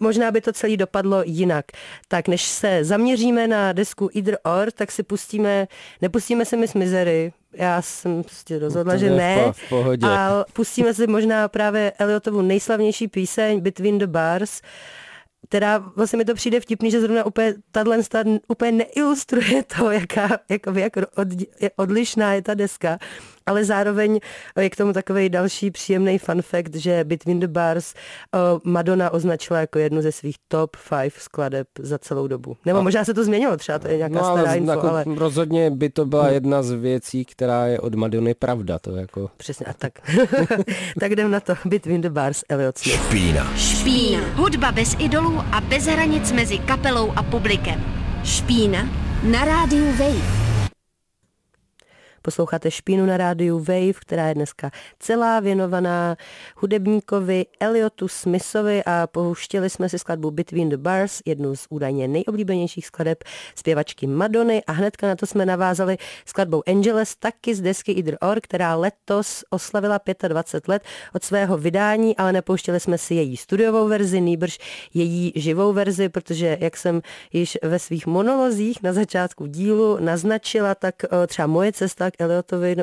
možná 0.00 0.30
by 0.30 0.40
to 0.40 0.52
celý 0.52 0.76
dopadlo 0.76 1.22
jinak. 1.26 1.64
Tak 2.08 2.28
než 2.28 2.42
se 2.42 2.84
zaměříme 2.84 3.48
na 3.48 3.72
desku 3.72 4.10
Either 4.12 4.38
Or, 4.44 4.70
tak 4.70 4.92
si 4.92 5.02
pustíme, 5.02 5.68
nepustíme 6.00 6.44
se 6.44 6.56
Miss 6.56 6.74
Misery, 6.74 7.32
já 7.54 7.82
jsem 7.82 8.22
prostě 8.22 8.58
rozhodla, 8.58 8.96
že 8.96 9.10
ne. 9.10 9.52
V 9.52 9.68
pohodě. 9.68 10.06
A 10.06 10.44
pustíme 10.52 10.94
si 10.94 11.06
možná 11.06 11.48
právě 11.48 11.92
Eliotovu 11.98 12.42
nejslavnější 12.42 13.08
píseň 13.08 13.60
Between 13.60 13.98
the 13.98 14.06
Bars, 14.06 14.60
která 15.48 15.78
vlastně 15.78 16.16
mi 16.16 16.24
to 16.24 16.34
přijde 16.34 16.60
vtipný, 16.60 16.90
že 16.90 17.00
zrovna 17.00 17.26
úplně 17.26 17.54
tahle 17.70 17.98
úplně 18.48 18.72
neilustruje 18.72 19.62
to, 19.76 19.90
jaká, 19.90 20.28
jak, 20.48 20.60
jak 20.74 20.96
od, 20.96 21.28
odlišná 21.76 22.34
je 22.34 22.42
ta 22.42 22.54
deska 22.54 22.98
ale 23.46 23.64
zároveň 23.64 24.20
je 24.60 24.70
k 24.70 24.76
tomu 24.76 24.92
takový 24.92 25.28
další 25.28 25.70
příjemný 25.70 26.18
fun 26.18 26.42
fact, 26.42 26.74
že 26.74 27.04
Between 27.04 27.40
the 27.40 27.46
Bars 27.46 27.94
Madonna 28.64 29.10
označila 29.10 29.60
jako 29.60 29.78
jednu 29.78 30.02
ze 30.02 30.12
svých 30.12 30.36
top 30.48 30.76
five 30.76 31.10
skladeb 31.18 31.66
za 31.78 31.98
celou 31.98 32.26
dobu. 32.26 32.56
Nebo 32.66 32.78
a... 32.78 32.82
možná 32.82 33.04
se 33.04 33.14
to 33.14 33.24
změnilo, 33.24 33.56
třeba 33.56 33.78
to 33.78 33.88
je 33.88 33.96
nějaká 33.96 34.14
no, 34.14 34.24
stará 34.24 34.48
ale, 34.48 34.58
info, 34.58 34.70
jako, 34.70 34.88
ale... 34.88 35.04
Rozhodně 35.16 35.70
by 35.70 35.90
to 35.90 36.06
byla 36.06 36.24
hmm. 36.24 36.34
jedna 36.34 36.62
z 36.62 36.70
věcí, 36.70 37.24
která 37.24 37.66
je 37.66 37.80
od 37.80 37.94
Madony 37.94 38.34
pravda. 38.34 38.78
To 38.78 38.96
jako... 38.96 39.30
Přesně, 39.36 39.66
a 39.66 39.72
tak. 39.72 39.92
tak 41.00 41.12
jdem 41.12 41.30
na 41.30 41.40
to. 41.40 41.54
Between 41.64 42.00
the 42.00 42.10
Bars, 42.10 42.44
Elliot 42.48 42.78
Smith. 42.78 43.06
Špína. 43.06 43.52
Špína. 43.56 44.20
Hudba 44.34 44.72
bez 44.72 44.96
idolů 44.98 45.38
a 45.52 45.60
bez 45.60 45.84
hranic 45.84 46.32
mezi 46.32 46.58
kapelou 46.58 47.12
a 47.16 47.22
publikem. 47.22 47.84
Špína 48.24 48.88
na 49.22 49.44
rádiu 49.44 49.86
Wave. 49.86 50.41
Posloucháte 52.22 52.70
Špínu 52.70 53.06
na 53.06 53.16
rádiu 53.16 53.58
Wave, 53.58 53.92
která 53.92 54.28
je 54.28 54.34
dneska 54.34 54.70
celá 54.98 55.40
věnovaná 55.40 56.16
hudebníkovi 56.56 57.46
Eliotu 57.60 58.08
Smithovi 58.08 58.82
a 58.86 59.06
pouštěli 59.06 59.70
jsme 59.70 59.88
si 59.88 59.98
skladbu 59.98 60.30
Between 60.30 60.68
the 60.68 60.76
Bars, 60.76 61.20
jednu 61.26 61.56
z 61.56 61.66
údajně 61.70 62.08
nejoblíbenějších 62.08 62.86
skladeb 62.86 63.24
zpěvačky 63.54 64.06
Madony. 64.06 64.62
A 64.64 64.72
hnedka 64.72 65.06
na 65.06 65.16
to 65.16 65.26
jsme 65.26 65.46
navázali 65.46 65.96
skladbou 66.26 66.62
Angeles, 66.66 67.16
taky 67.16 67.54
z 67.54 67.60
desky 67.60 67.92
Either 67.92 68.18
Or, 68.20 68.40
která 68.40 68.74
letos 68.74 69.44
oslavila 69.50 70.00
25 70.28 70.68
let 70.68 70.82
od 71.14 71.24
svého 71.24 71.58
vydání, 71.58 72.16
ale 72.16 72.32
nepouštěli 72.32 72.80
jsme 72.80 72.98
si 72.98 73.14
její 73.14 73.36
studiovou 73.36 73.88
verzi, 73.88 74.20
nýbrž 74.20 74.58
její 74.94 75.32
živou 75.36 75.72
verzi, 75.72 76.08
protože 76.08 76.58
jak 76.60 76.76
jsem 76.76 77.02
již 77.32 77.58
ve 77.62 77.78
svých 77.78 78.06
monolozích 78.06 78.82
na 78.82 78.92
začátku 78.92 79.46
dílu 79.46 79.98
naznačila, 80.00 80.74
tak 80.74 80.94
třeba 81.26 81.46
moje 81.46 81.72
cesta 81.72 82.11
k 82.12 82.20
Eliotovi, 82.20 82.76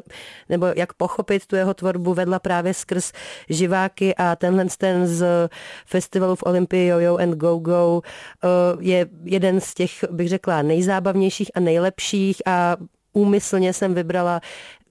nebo 0.50 0.68
jak 0.76 0.94
pochopit 0.94 1.46
tu 1.46 1.56
jeho 1.56 1.74
tvorbu, 1.74 2.14
vedla 2.14 2.40
právě 2.40 2.74
skrz 2.74 3.12
živáky 3.50 4.16
a 4.16 4.36
tenhle 4.36 4.66
ten 4.78 5.08
z 5.08 5.50
festivalu 5.86 6.36
v 6.36 6.44
Olympii 6.44 6.92
Yo-Yo 6.92 7.22
and 7.22 7.36
Go-Go 7.36 8.02
eh, 8.02 8.48
je 8.80 9.08
jeden 9.24 9.62
z 9.62 9.74
těch, 9.74 9.92
bych 10.12 10.30
řekla, 10.30 10.62
nejzábavnějších 10.62 11.52
a 11.56 11.60
nejlepších 11.60 12.42
a 12.46 12.78
úmyslně 13.14 13.74
jsem 13.74 13.94
vybrala 13.94 14.42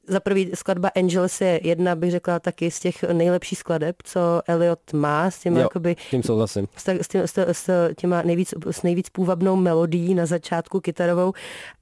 za 0.09 0.21
prvý 0.21 0.51
skladba 0.55 0.91
Angels 0.97 1.41
je 1.41 1.61
jedna, 1.63 1.97
bych 1.97 2.11
řekla, 2.11 2.39
taky 2.41 2.71
z 2.71 2.81
těch 2.81 3.03
nejlepších 3.03 3.59
skladeb, 3.59 3.97
co 4.05 4.21
Elliot 4.47 4.93
má, 4.93 5.31
s 5.31 5.39
těmi 5.39 5.57
jo, 5.57 5.63
jakoby, 5.63 5.97
tím 6.11 6.23
souhlasím. 6.23 6.69
S, 6.77 6.89
s, 6.89 7.09
tím, 7.09 7.21
s, 7.21 7.39
s, 7.39 7.91
těma 7.97 8.23
nejvíc, 8.23 8.55
s 8.71 8.83
nejvíc 8.83 9.09
půvabnou 9.09 9.57
melodií 9.57 10.15
na 10.15 10.27
začátku 10.27 10.81
kytarovou 10.81 11.33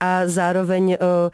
a 0.01 0.29
zároveň 0.29 0.85
uh, 0.89 1.31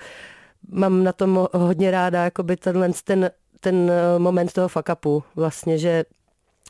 mám 0.68 1.04
na 1.04 1.12
tom 1.12 1.48
hodně 1.52 1.90
ráda 1.90 2.24
jakoby 2.24 2.56
tenhle, 2.56 2.90
ten, 3.04 3.30
ten 3.60 3.90
eh, 3.90 4.18
moment 4.18 4.52
toho 4.52 4.68
fakapu 4.68 5.24
vlastně, 5.36 5.78
že 5.78 6.04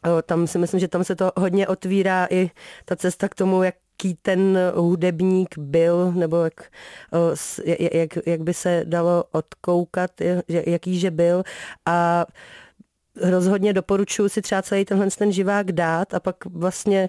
eh, 0.06 0.22
tam 0.22 0.46
si 0.46 0.58
myslím, 0.58 0.80
že 0.80 0.88
tam 0.88 1.04
se 1.04 1.16
to 1.16 1.32
hodně 1.36 1.68
otvírá 1.68 2.26
i 2.30 2.50
ta 2.84 2.96
cesta 2.96 3.28
k 3.28 3.34
tomu, 3.34 3.62
jak 3.62 3.74
jaký 4.04 4.18
ten 4.22 4.58
hudebník 4.74 5.58
byl, 5.58 6.12
nebo 6.12 6.36
jak, 6.36 6.70
jak, 7.92 8.18
jak 8.26 8.40
by 8.40 8.54
se 8.54 8.82
dalo 8.84 9.24
odkoukat, 9.32 10.10
jaký 10.48 10.98
že 10.98 11.10
byl. 11.10 11.42
A 11.86 12.26
rozhodně 13.20 13.72
doporučuji 13.72 14.28
si 14.28 14.42
třeba 14.42 14.62
celý 14.62 14.84
tenhle 14.84 15.10
ten 15.10 15.32
živák 15.32 15.72
dát 15.72 16.14
a 16.14 16.20
pak 16.20 16.44
vlastně 16.44 17.08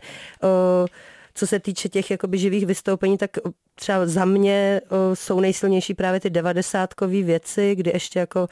co 1.35 1.47
se 1.47 1.59
týče 1.59 1.89
těch 1.89 2.11
jakoby 2.11 2.37
živých 2.37 2.65
vystoupení, 2.65 3.17
tak 3.17 3.31
třeba 3.75 4.05
za 4.07 4.25
mě 4.25 4.81
jsou 5.13 5.39
nejsilnější 5.39 5.93
právě 5.93 6.19
ty 6.19 6.29
devadesátkové 6.29 7.21
věci, 7.21 7.75
kdy 7.75 7.91
ještě 7.93 8.19
jako 8.19 8.47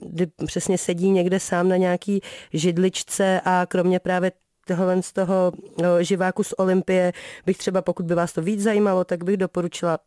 kdy 0.00 0.26
přesně 0.46 0.78
sedí 0.78 1.10
někde 1.10 1.40
sám 1.40 1.68
na 1.68 1.76
nějaký 1.76 2.20
židličce 2.52 3.40
a 3.44 3.66
kromě 3.66 4.00
právě 4.00 4.32
tohle 4.66 5.02
z 5.02 5.12
toho 5.12 5.52
živáku 6.00 6.42
z 6.42 6.54
Olympie 6.58 7.12
bych 7.46 7.58
třeba, 7.58 7.82
pokud 7.82 8.06
by 8.06 8.14
vás 8.14 8.32
to 8.32 8.42
víc 8.42 8.62
zajímalo, 8.62 9.04
tak 9.04 9.24
bych 9.24 9.36
doporučila 9.36 9.98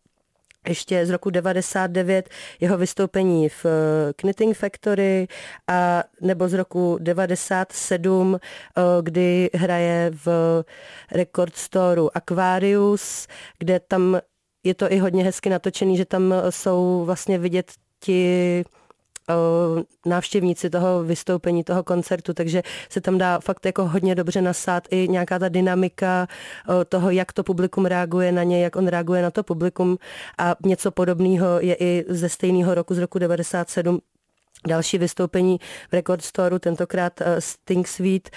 ještě 0.68 1.06
z 1.06 1.10
roku 1.10 1.30
99 1.30 2.30
jeho 2.60 2.78
vystoupení 2.78 3.50
v 3.50 3.66
eh, 3.66 4.14
Knitting 4.16 4.58
Factory 4.58 5.28
a 5.68 6.04
nebo 6.22 6.48
z 6.48 6.54
roku 6.54 6.98
97, 7.02 8.40
eh, 8.40 8.82
kdy 9.02 9.50
hraje 9.54 10.12
v 10.26 10.28
record 11.12 11.56
storeu 11.56 12.10
Aquarius, 12.14 13.28
kde 13.60 13.80
tam 13.80 14.20
je 14.64 14.74
to 14.74 14.92
i 14.92 14.98
hodně 14.98 15.24
hezky 15.24 15.50
natočený, 15.50 15.98
že 15.98 16.06
tam 16.06 16.34
jsou 16.50 17.04
vlastně 17.06 17.38
vidět 17.38 17.72
ti 18.00 18.64
návštěvníci 20.06 20.70
toho 20.70 21.04
vystoupení, 21.04 21.64
toho 21.64 21.84
koncertu, 21.84 22.34
takže 22.34 22.64
se 22.90 23.02
tam 23.02 23.18
dá 23.18 23.40
fakt 23.40 23.66
jako 23.66 23.88
hodně 23.88 24.16
dobře 24.16 24.42
nasát 24.42 24.88
i 24.92 25.08
nějaká 25.08 25.40
ta 25.40 25.50
dynamika 25.50 26.28
toho, 26.90 27.10
jak 27.10 27.34
to 27.34 27.44
publikum 27.44 27.86
reaguje 27.86 28.32
na 28.32 28.44
ně, 28.44 28.64
jak 28.64 28.76
on 28.76 28.88
reaguje 28.88 29.22
na 29.22 29.32
to 29.32 29.44
publikum 29.44 29.98
a 30.38 30.56
něco 30.66 30.92
podobného 30.92 31.46
je 31.60 31.76
i 31.80 32.06
ze 32.08 32.30
stejného 32.30 32.76
roku, 32.76 32.94
z 32.94 32.98
roku 32.98 33.20
97, 33.20 34.00
další 34.68 34.98
vystoupení 34.98 35.60
v 35.90 35.94
Record 35.94 36.22
Storeu, 36.22 36.60
tentokrát 36.60 37.22
Sting 37.40 37.88
Sweet 37.88 38.30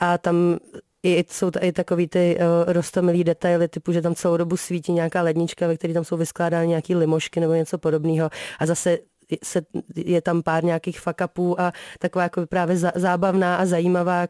a 0.00 0.18
tam 0.18 0.58
i 1.02 1.24
jsou 1.30 1.50
tady 1.50 1.72
takový 1.72 2.08
ty 2.08 2.38
uh, 2.38 2.72
rostomilý 2.72 3.24
detaily, 3.24 3.68
typu, 3.68 3.92
že 3.92 4.02
tam 4.02 4.14
celou 4.14 4.36
dobu 4.36 4.56
svítí 4.56 4.92
nějaká 4.92 5.22
lednička, 5.22 5.66
ve 5.66 5.76
které 5.76 5.94
tam 5.94 6.04
jsou 6.04 6.16
vyskládány 6.16 6.68
nějaké 6.68 6.96
limošky 6.96 7.40
nebo 7.40 7.54
něco 7.54 7.78
podobného. 7.78 8.30
A 8.58 8.66
zase 8.66 8.98
se, 9.44 9.62
je 9.96 10.22
tam 10.22 10.42
pár 10.42 10.64
nějakých 10.64 11.00
fakapů 11.00 11.60
a 11.60 11.72
taková 11.98 12.22
jako 12.22 12.46
právě 12.46 12.76
zábavná 12.94 13.56
a 13.56 13.66
zajímavá 13.66 14.26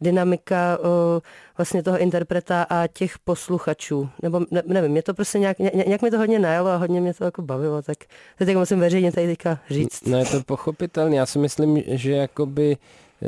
dynamika 0.00 0.78
o, 0.82 1.22
vlastně 1.58 1.82
toho 1.82 1.98
interpreta 1.98 2.62
a 2.62 2.86
těch 2.86 3.18
posluchačů. 3.18 4.08
Nebo 4.22 4.40
ne, 4.50 4.62
nevím, 4.66 4.90
mě 4.90 5.02
to 5.02 5.14
prostě 5.14 5.38
nějak, 5.38 5.58
ně, 5.58 5.70
nějak 5.86 6.02
mi 6.02 6.10
to 6.10 6.18
hodně 6.18 6.38
najelo 6.38 6.70
a 6.70 6.76
hodně 6.76 7.00
mě 7.00 7.14
to 7.14 7.24
jako 7.24 7.42
bavilo, 7.42 7.82
tak 7.82 7.98
to 8.38 8.44
teď 8.44 8.56
musím 8.56 8.80
veřejně 8.80 9.12
tady 9.12 9.26
teďka 9.26 9.58
říct. 9.70 10.06
No 10.06 10.18
je 10.18 10.24
to 10.24 10.42
pochopitelné, 10.42 11.16
já 11.16 11.26
si 11.26 11.38
myslím, 11.38 11.82
že 11.86 12.12
jakoby 12.12 12.76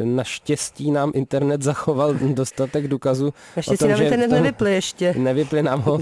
Naštěstí 0.04 0.90
nám 0.90 1.12
internet 1.14 1.62
zachoval 1.62 2.14
dostatek 2.34 2.88
důkazů. 2.88 3.34
Naštěstí 3.56 3.88
nám 3.88 4.02
internet 4.02 4.28
tom, 4.28 4.36
nevyply 4.36 4.74
ještě. 4.74 5.14
Nevyply 5.18 5.62
nám 5.62 5.80
ho 5.80 5.98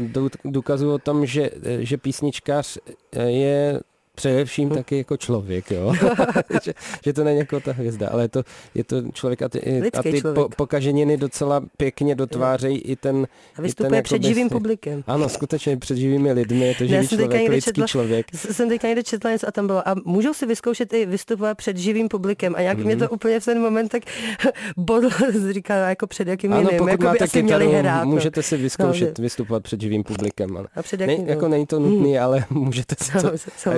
důkazů 0.44 0.92
o 0.92 0.98
tom, 0.98 1.26
že, 1.26 1.50
že 1.78 1.96
písničkář 1.96 2.78
je 3.26 3.80
především 4.16 4.68
hmm. 4.68 4.78
taky 4.78 4.96
jako 4.98 5.16
člověk, 5.16 5.70
jo? 5.70 5.92
že, 6.64 6.72
že 7.04 7.12
to 7.12 7.24
není 7.24 7.38
jako 7.38 7.60
ta 7.60 7.72
hvězda, 7.72 8.08
ale 8.08 8.24
je 8.24 8.28
to, 8.28 8.42
je 8.74 8.84
to 8.84 9.02
člověk 9.12 9.42
a 9.42 9.48
ty, 9.48 9.90
a 9.92 10.02
ty 10.02 10.22
po, 10.34 10.48
pokaženiny 10.56 11.16
docela 11.16 11.62
pěkně 11.76 12.14
dotvářejí 12.14 12.78
i 12.78 12.96
ten... 12.96 13.26
A 13.56 13.62
vystupuje 13.62 13.90
ten, 13.90 14.02
před 14.02 14.22
živým 14.22 14.48
publikem. 14.48 15.04
Ano, 15.06 15.28
skutečně 15.28 15.76
před 15.76 15.96
živými 15.96 16.32
lidmi, 16.32 16.66
je 16.66 16.74
to 16.74 16.86
živý 16.86 17.08
člověk, 17.08 17.48
lidský 17.50 17.70
četla, 17.70 17.86
člověk. 17.86 18.26
Jsem 18.34 18.68
teďka 18.68 18.88
někde 18.88 19.02
četla 19.02 19.30
něco 19.30 19.48
a 19.48 19.52
tam 19.52 19.66
bylo, 19.66 19.88
a 19.88 19.94
můžou 20.04 20.34
si 20.34 20.46
vyzkoušet 20.46 20.92
i 20.92 21.06
vystupovat 21.06 21.56
před 21.56 21.76
živým 21.76 22.08
publikem 22.08 22.54
a 22.56 22.60
jak 22.60 22.76
hmm. 22.76 22.86
mě 22.86 22.96
to 22.96 23.10
úplně 23.10 23.40
v 23.40 23.44
ten 23.44 23.60
moment 23.60 23.88
tak 23.88 24.02
bodlo, 24.76 25.10
říká, 25.52 25.74
jako 25.74 26.06
před 26.06 26.28
jakým 26.28 26.52
ano, 26.52 26.60
jiným, 26.60 26.78
pokud 26.78 26.90
jako 26.90 27.04
máte 27.04 27.28
kytaru, 27.28 27.44
měli 27.44 27.66
hrát, 27.66 28.04
no. 28.04 28.10
můžete 28.10 28.42
si 28.42 28.56
vyzkoušet 28.56 29.18
no, 29.18 29.22
vystupovat 29.22 29.62
před 29.62 29.80
živým 29.80 30.04
publikem. 30.04 30.56
Ale. 30.56 30.66
A 30.76 30.82
před 30.82 31.00
jakým, 31.00 31.24
ne, 31.24 31.30
jako 31.30 31.48
není 31.48 31.66
to 31.66 31.80
nutný, 31.80 32.12
hmm. 32.12 32.24
ale 32.24 32.44
můžete 32.50 32.94
si 33.04 33.12
to 33.12 33.30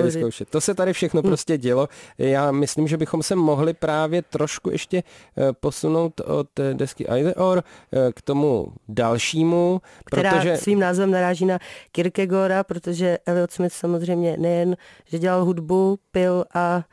vyzkoušet 0.03 0.28
zkoušet. 0.31 0.49
To 0.49 0.61
se 0.61 0.73
tady 0.73 0.93
všechno 0.93 1.21
hmm. 1.21 1.29
prostě 1.29 1.57
dělo. 1.57 1.87
Já 2.17 2.51
myslím, 2.51 2.87
že 2.87 2.97
bychom 2.97 3.23
se 3.23 3.35
mohli 3.35 3.73
právě 3.73 4.21
trošku 4.21 4.69
ještě 4.69 5.03
eh, 5.37 5.53
posunout 5.53 6.19
od 6.19 6.47
desky 6.73 7.05
Either 7.07 7.33
Or 7.37 7.63
eh, 7.63 8.11
k 8.13 8.21
tomu 8.21 8.67
dalšímu. 8.89 9.81
Která 10.05 10.31
protože... 10.31 10.57
svým 10.57 10.79
názvem 10.79 11.11
naráží 11.11 11.45
na 11.45 11.59
Kierkegaarda, 11.91 12.63
protože 12.63 13.17
Elliot 13.25 13.51
Smith 13.51 13.73
samozřejmě 13.73 14.37
nejen, 14.37 14.77
že 15.05 15.19
dělal 15.19 15.45
hudbu, 15.45 15.99
pil 16.11 16.45
a 16.53 16.83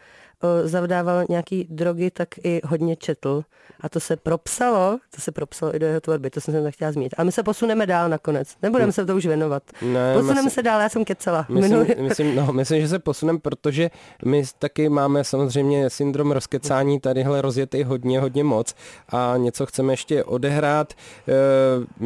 zavdával 0.64 1.24
nějaký 1.28 1.66
drogy, 1.70 2.10
tak 2.10 2.28
i 2.44 2.60
hodně 2.64 2.96
četl. 2.96 3.42
A 3.80 3.88
to 3.88 4.00
se 4.00 4.16
propsalo, 4.16 4.98
to 5.14 5.20
se 5.20 5.32
propsalo 5.32 5.76
i 5.76 5.78
do 5.78 5.86
jeho 5.86 6.00
tvorby, 6.00 6.30
to 6.30 6.40
jsem 6.40 6.54
se 6.54 6.70
chtěla 6.70 6.92
zmínit. 6.92 7.14
A 7.18 7.24
my 7.24 7.32
se 7.32 7.42
posuneme 7.42 7.86
dál 7.86 8.08
nakonec. 8.08 8.56
Nebudeme 8.62 8.92
se 8.92 9.06
to 9.06 9.16
už 9.16 9.26
věnovat. 9.26 9.62
Ne, 9.82 10.14
posuneme 10.14 10.42
myslím, 10.42 10.50
se 10.50 10.62
dál, 10.62 10.80
já 10.80 10.88
jsem 10.88 11.04
kecela. 11.04 11.46
Myslím, 11.48 11.86
myslím, 11.98 12.34
no, 12.34 12.52
myslím, 12.52 12.80
že 12.80 12.88
se 12.88 12.98
posuneme, 12.98 13.38
protože 13.38 13.90
my 14.24 14.44
taky 14.58 14.88
máme 14.88 15.24
samozřejmě 15.24 15.90
syndrom 15.90 16.32
rozkecání 16.32 17.00
tadyhle 17.00 17.42
rozjetý 17.42 17.84
hodně, 17.84 18.20
hodně 18.20 18.44
moc 18.44 18.74
a 19.08 19.34
něco 19.36 19.66
chceme 19.66 19.92
ještě 19.92 20.24
odehrát. 20.24 20.92
Eh, 21.28 21.32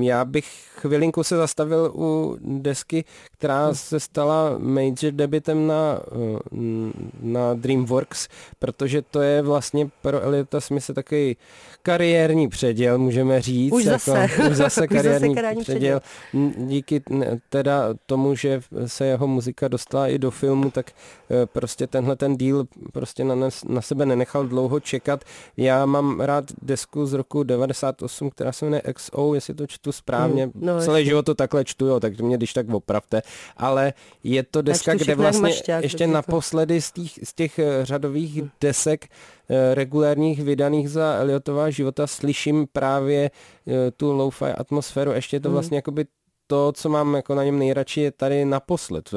já 0.01 0.25
bych 0.25 0.71
chvilinku 0.81 1.25
se 1.25 1.37
zastavil 1.37 1.93
u 1.95 2.38
desky, 2.40 3.05
která 3.33 3.71
hm. 3.71 3.75
se 3.75 4.01
stala 4.01 4.55
major 4.59 5.11
debitem 5.11 5.66
na, 5.66 6.01
eh, 6.12 6.61
na 7.21 7.55
DreamWorks, 7.55 8.20
protože 8.59 9.03
to 9.03 9.21
je 9.21 9.43
vlastně 9.43 9.89
pro 10.03 10.21
Eliota 10.21 10.61
Smithe 10.61 10.95
takový 10.95 11.37
kariérní 11.83 12.49
předěl, 12.49 12.99
můžeme 12.99 13.41
říct. 13.41 13.73
Už 13.73 13.85
zase. 13.85 14.11
Jako, 14.11 14.43
už 14.51 14.57
zase 14.57 14.89
kariérní, 14.89 15.29
už 15.29 15.35
zase 15.35 15.35
kariérní 15.35 15.63
předěl. 15.63 16.01
předěl. 16.33 16.67
Díky 16.67 17.03
teda 17.49 17.89
tomu, 18.07 18.35
že 18.35 18.61
se 18.87 19.07
jeho 19.07 19.27
muzika 19.27 19.69
dostala 19.69 20.09
i 20.09 20.19
do 20.19 20.31
filmu, 20.31 20.71
tak 20.71 20.91
eh, 20.91 21.47
prostě 21.47 21.87
tenhle 21.87 22.17
ten 22.17 22.37
díl 22.37 22.67
prostě 22.93 23.25
na, 23.25 23.35
na 23.69 23.81
sebe 23.81 24.07
nenechal 24.07 24.47
dlouho 24.47 24.81
čekat. 24.81 25.25
Já 25.57 25.87
mám 25.87 26.21
rád 26.21 26.45
desku 26.63 27.07
z 27.07 27.13
roku 27.13 27.43
98, 27.43 28.31
která 28.31 28.53
se 28.53 28.65
jmenuje 28.65 28.83
XO, 28.95 29.35
jestli 29.35 29.55
to 29.55 29.67
čtu 29.67 29.93
správně. 29.93 30.43
Hmm, 30.45 30.53
no, 30.55 30.81
Celý 30.81 31.05
život 31.05 31.27
to 31.27 31.35
takhle 31.35 31.65
čtu, 31.65 31.87
jo, 31.87 32.01
tak 32.01 32.21
mě 32.21 32.37
když 32.37 32.53
tak 32.53 32.69
opravte. 32.69 33.23
Ale 33.57 33.93
je 34.25 34.43
to 34.43 34.63
deska, 34.63 34.95
kde 34.95 35.15
vlastně 35.15 35.55
ještě 35.81 36.07
naposledy 36.07 36.81
z 36.81 36.93
těch, 36.93 37.11
z 37.23 37.35
těch 37.35 37.59
eh, 37.59 37.85
řadových 37.85 38.10
hmm. 38.11 38.51
desek 38.61 39.09
Eh, 39.53 39.75
regulárních 39.75 40.42
vydaných 40.42 40.90
za 40.90 41.14
Eliotova 41.14 41.70
života 41.70 42.07
slyším 42.07 42.66
právě 42.73 43.31
eh, 43.66 43.90
tu 43.90 44.12
lo-fi 44.12 44.44
atmosféru. 44.44 45.11
Ještě 45.11 45.37
je 45.37 45.40
to 45.40 45.49
hmm. 45.49 45.55
vlastně 45.55 45.79
jakoby 45.79 46.05
to, 46.46 46.73
co 46.73 46.88
mám 46.88 47.14
jako 47.14 47.35
na 47.35 47.44
něm 47.44 47.59
nejradši, 47.59 48.01
je 48.01 48.12
tady 48.12 48.44
naposled 48.44 49.11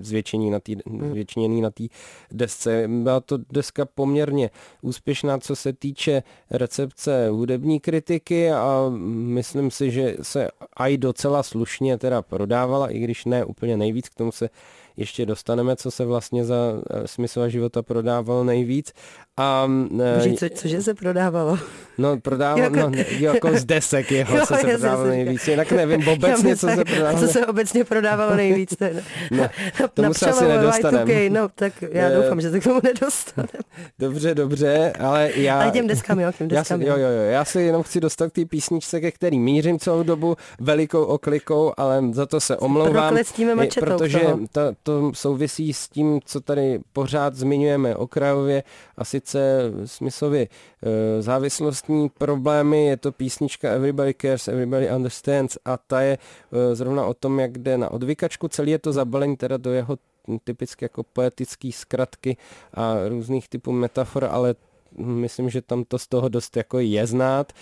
zvětšení 0.00 0.50
na 0.50 0.60
té 0.60 0.72
hmm. 0.86 1.10
zvětšený 1.10 1.60
na 1.60 1.70
té 1.70 1.84
desce. 2.30 2.88
Byla 2.88 3.20
to 3.20 3.38
deska 3.52 3.84
poměrně 3.84 4.50
úspěšná, 4.82 5.38
co 5.38 5.56
se 5.56 5.72
týče 5.72 6.22
recepce 6.50 7.28
hudební 7.28 7.80
kritiky 7.80 8.52
a 8.52 8.92
myslím 9.06 9.70
si, 9.70 9.90
že 9.90 10.16
se 10.22 10.48
aj 10.76 10.96
docela 10.96 11.42
slušně 11.42 11.98
teda 11.98 12.22
prodávala, 12.22 12.88
i 12.88 12.98
když 12.98 13.24
ne 13.24 13.44
úplně 13.44 13.76
nejvíc, 13.76 14.08
k 14.08 14.14
tomu 14.14 14.32
se 14.32 14.48
ještě 14.96 15.26
dostaneme, 15.26 15.76
co 15.76 15.90
se 15.90 16.04
vlastně 16.04 16.44
za 16.44 16.82
smysl 17.06 17.48
života 17.48 17.82
prodávalo 17.82 18.44
nejvíc. 18.44 18.92
A, 19.36 19.68
Boži, 20.14 20.36
co, 20.36 20.48
cože 20.48 20.82
se 20.82 20.94
prodávalo? 20.94 21.58
No, 21.98 22.20
prodávalo, 22.20 22.62
jako, 22.62 22.76
no, 22.76 22.90
jako 23.18 23.58
z 23.58 23.64
desek 23.64 24.12
jeho, 24.12 24.36
jo, 24.36 24.46
co 24.46 24.54
se 24.54 24.60
prodávalo 24.60 25.08
nejvíc. 25.08 25.48
Jinak 25.48 25.72
nevím, 25.72 26.08
obecně, 26.08 26.56
co 26.56 26.68
se 26.68 26.84
prodávalo. 26.84 27.26
Co 27.26 27.32
se 27.32 27.46
obecně 27.46 27.84
prodávalo 27.84 28.36
nejvíc? 28.36 28.76
To 28.76 28.84
je, 28.84 29.04
no, 29.30 29.48
tomu 29.94 30.14
se 30.14 30.30
asi 30.30 30.44
nedostaneme. 30.44 31.28
No, 31.28 31.48
tak 31.54 31.72
já 31.90 32.10
doufám, 32.10 32.40
že 32.40 32.50
se 32.50 32.60
k 32.60 32.64
tomu 32.64 32.80
nedostaneme. 32.84 33.48
Dobře, 33.98 34.34
dobře, 34.34 34.92
ale 34.98 35.30
já... 35.34 35.60
Ale 35.60 35.70
těm 35.70 35.86
deskám, 35.86 36.20
jo, 36.20 36.32
těm 36.38 36.48
deskám, 36.48 36.82
já, 36.82 36.96
jo, 36.96 37.00
jo, 37.00 37.08
jo, 37.08 37.22
já 37.22 37.44
se 37.44 37.62
jenom 37.62 37.82
chci 37.82 38.00
dostat 38.00 38.30
k 38.30 38.34
té 38.34 38.44
písničce, 38.44 39.00
ke 39.00 39.10
který 39.10 39.38
mířím 39.38 39.78
celou 39.78 40.02
dobu 40.02 40.36
velikou 40.60 41.04
oklikou, 41.04 41.72
ale 41.76 42.02
za 42.12 42.26
to 42.26 42.40
se 42.40 42.56
omlouvám. 42.56 43.14
Mačetou 43.54 43.86
protože 43.86 44.20
to, 44.52 44.60
to 44.82 45.12
souvisí 45.14 45.72
s 45.72 45.88
tím, 45.88 46.20
co 46.24 46.40
tady 46.40 46.80
pořád 46.92 47.34
zmiňujeme 47.34 47.96
okrajově 47.96 48.62
a 48.98 49.04
sice 49.22 49.72
smyslově 49.84 50.48
e, 50.82 51.22
závislostní 51.22 52.08
problémy. 52.08 52.86
Je 52.86 52.96
to 52.96 53.12
písnička 53.12 53.70
Everybody 53.70 54.14
Cares, 54.14 54.48
Everybody 54.48 54.90
Understands 54.90 55.58
a 55.64 55.76
ta 55.76 56.00
je 56.00 56.18
e, 56.52 56.74
zrovna 56.74 57.06
o 57.06 57.14
tom, 57.14 57.40
jak 57.40 57.58
jde 57.58 57.78
na 57.78 57.90
odvykačku. 57.90 58.48
Celý 58.48 58.72
je 58.72 58.78
to 58.78 58.92
zabalení 58.92 59.36
teda 59.36 59.56
do 59.56 59.72
jeho 59.72 59.98
typicky 60.44 60.84
jako 60.84 61.02
poetický 61.02 61.72
zkratky 61.72 62.36
a 62.74 62.94
různých 63.08 63.48
typů 63.48 63.72
metafor, 63.72 64.24
ale 64.24 64.54
myslím, 64.98 65.50
že 65.50 65.62
tam 65.62 65.84
to 65.84 65.98
z 65.98 66.06
toho 66.06 66.28
dost 66.28 66.56
jako 66.56 66.78
je 66.78 67.06
znát, 67.06 67.52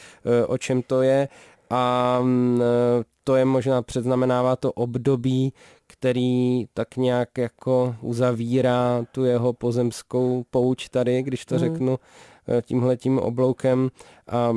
o 0.47 0.59
čem 0.59 0.83
to 0.83 1.03
je 1.03 1.29
a 1.71 2.19
mm, 2.23 2.61
to 3.25 3.37
je 3.37 3.45
možná 3.45 3.83
předznamenává 3.83 4.57
to 4.57 4.73
období, 4.73 5.53
který 5.87 6.65
tak 6.75 6.97
nějak 6.97 7.39
jako 7.39 7.97
uzavírá 8.01 9.05
tu 9.13 9.25
jeho 9.25 9.53
pozemskou 9.53 10.45
pouč 10.51 10.89
tady, 10.89 11.23
když 11.23 11.45
to 11.45 11.55
mm. 11.55 11.59
řeknu 11.59 11.99
eh, 12.49 12.63
tímhletím 12.63 13.19
obloukem 13.19 13.91
a 14.29 14.53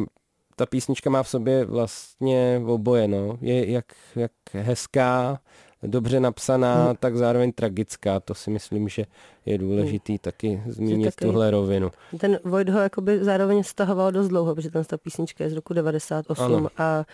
ta 0.56 0.66
písnička 0.66 1.10
má 1.10 1.24
v 1.24 1.30
sobě 1.30 1.66
vlastně 1.66 2.62
oboje, 2.66 3.08
no. 3.08 3.38
Je 3.42 3.72
jak, 3.72 3.86
jak 4.16 4.32
hezká, 4.54 5.40
dobře 5.88 6.20
napsaná, 6.20 6.86
hmm. 6.86 6.96
tak 7.00 7.18
zároveň 7.18 7.52
tragická. 7.52 8.20
To 8.20 8.34
si 8.34 8.50
myslím, 8.50 8.90
že 8.90 9.06
je 9.46 9.58
důležitý 9.58 10.14
hmm. 10.14 10.20
taky 10.20 10.64
zmínit 10.68 11.06
taky 11.06 11.26
tuhle 11.26 11.52
rovinu. 11.52 11.92
Ten 12.20 12.40
Void 12.44 12.70
ho 12.70 12.80
jakoby 12.80 13.24
zároveň 13.24 13.64
stahoval 13.64 14.12
dost 14.12 14.28
dlouho, 14.28 14.56
protože 14.56 14.70
ten 14.72 14.84
ta 14.84 14.98
písnička 14.98 15.44
je 15.44 15.50
z 15.50 15.54
roku 15.54 15.74
98 15.74 16.54
ano. 16.56 16.70
a 16.78 17.06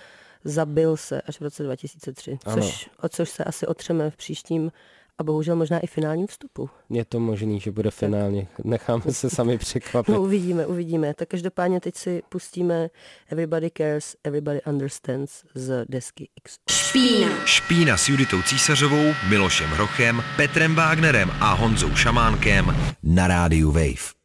zabil 0.44 0.98
se 0.98 1.22
až 1.22 1.40
v 1.40 1.42
roce 1.42 1.64
2003, 1.64 2.38
což, 2.54 2.90
o 3.02 3.10
což 3.10 3.30
se 3.30 3.44
asi 3.44 3.68
otřeme 3.68 4.10
v 4.10 4.18
příštím 4.18 4.72
a 5.20 5.24
bohužel 5.24 5.56
možná 5.56 5.80
i 5.80 5.88
finálním 5.88 6.28
vstupu. 6.28 6.70
Je 6.90 7.06
to 7.06 7.20
možný, 7.20 7.60
že 7.60 7.72
bude 7.72 7.92
finálně. 7.92 8.48
Necháme 8.64 9.04
se 9.12 9.30
sami 9.36 9.58
překvapit. 9.58 10.16
No, 10.16 10.22
uvidíme, 10.22 10.66
uvidíme. 10.66 11.14
Tak 11.14 11.30
každopádně 11.30 11.80
teď 11.80 11.96
si 11.96 12.22
pustíme 12.30 12.90
Everybody 13.30 13.72
Cares, 13.78 14.16
Everybody 14.24 14.62
Understands 14.62 15.44
z 15.56 15.86
desky 15.90 16.30
X. 16.38 16.58
Špína. 16.70 17.46
Špína 17.46 17.98
s 17.98 18.10
Juditou 18.10 18.42
Císařovou, 18.42 19.14
Milošem 19.30 19.70
Hrochem, 19.70 20.24
Petrem 20.36 20.76
Wagnerem 20.76 21.32
a 21.42 21.54
Honzou 21.54 21.96
Šamánkem 21.96 22.76
na 23.04 23.28
rádiu 23.28 23.72
Wave. 23.72 24.20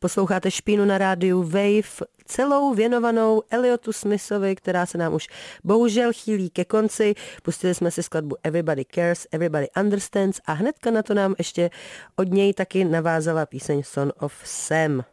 Posloucháte 0.00 0.50
Špínu 0.50 0.84
na 0.84 0.98
rádiu 0.98 1.42
Wave, 1.42 2.06
celou 2.24 2.74
věnovanou 2.74 3.42
Eliotu 3.50 3.92
Smithovi, 3.92 4.56
která 4.56 4.86
se 4.86 4.98
nám 4.98 5.14
už 5.14 5.28
bohužel 5.64 6.12
chýlí 6.12 6.50
ke 6.50 6.64
konci. 6.64 7.14
Pustili 7.42 7.74
jsme 7.74 7.90
si 7.90 8.02
skladbu 8.02 8.36
Everybody 8.42 8.84
Cares, 8.94 9.26
Everybody 9.32 9.66
Understands 9.80 10.40
a 10.46 10.52
hnedka 10.52 10.90
na 10.90 11.02
to 11.02 11.14
nám 11.14 11.34
ještě 11.38 11.70
od 12.16 12.28
něj 12.28 12.54
taky 12.54 12.84
navázala 12.84 13.46
píseň 13.46 13.82
Son 13.82 14.12
of 14.20 14.32
Sam. 14.44 15.04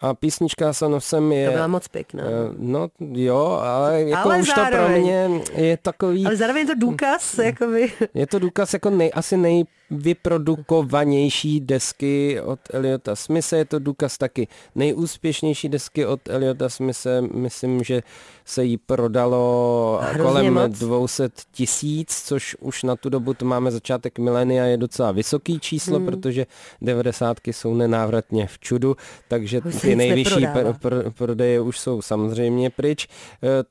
A 0.00 0.14
písnička 0.14 0.72
Son 0.72 0.94
of 0.94 1.04
Sam 1.04 1.32
je... 1.32 1.46
To 1.46 1.52
byla 1.52 1.66
moc 1.66 1.88
pěkná. 1.88 2.24
Uh, 2.24 2.30
no 2.58 2.88
jo, 2.98 3.60
ale 3.62 4.02
jako 4.02 4.28
ale 4.28 4.38
už 4.38 4.46
zároveň, 4.56 4.70
to 4.70 4.86
pro 4.86 4.98
mě 4.98 5.40
je 5.54 5.76
takový... 5.76 6.26
Ale 6.26 6.36
zároveň 6.36 6.60
je 6.60 6.74
to 6.74 6.80
důkaz, 6.80 7.38
jakoby... 7.38 7.92
Je 8.14 8.26
to 8.26 8.38
důkaz 8.38 8.72
jako 8.72 8.90
nej, 8.90 9.10
asi 9.14 9.36
nej 9.36 9.64
vyprodukovanější 9.92 11.60
desky 11.60 12.40
od 12.40 12.60
Eliota 12.70 13.16
Smise. 13.16 13.56
Je 13.56 13.64
to 13.64 13.78
důkaz 13.78 14.18
taky 14.18 14.48
nejúspěšnější 14.74 15.68
desky 15.68 16.06
od 16.06 16.20
Eliota 16.28 16.68
Smise. 16.68 17.20
Myslím, 17.20 17.84
že 17.84 18.02
se 18.44 18.64
jí 18.64 18.76
prodalo 18.76 19.98
Hrozně 20.02 20.22
kolem 20.22 20.54
moc. 20.54 20.78
200 20.78 21.28
tisíc, 21.52 22.22
což 22.24 22.56
už 22.60 22.82
na 22.82 22.96
tu 22.96 23.08
dobu, 23.08 23.34
to 23.34 23.44
máme 23.44 23.70
začátek 23.70 24.18
milénia, 24.18 24.64
je 24.64 24.76
docela 24.76 25.12
vysoký 25.12 25.60
číslo, 25.60 25.96
hmm. 25.96 26.06
protože 26.06 26.46
90 26.82 27.36
jsou 27.46 27.74
nenávratně 27.74 28.46
v 28.46 28.58
čudu, 28.58 28.96
takže 29.28 29.60
už 29.60 29.80
ty 29.80 29.96
nejvyšší 29.96 30.46
pr- 30.46 30.72
pr- 30.78 31.10
prodeje 31.10 31.60
už 31.60 31.78
jsou 31.78 32.02
samozřejmě 32.02 32.70
pryč. 32.70 33.06
E, 33.06 33.08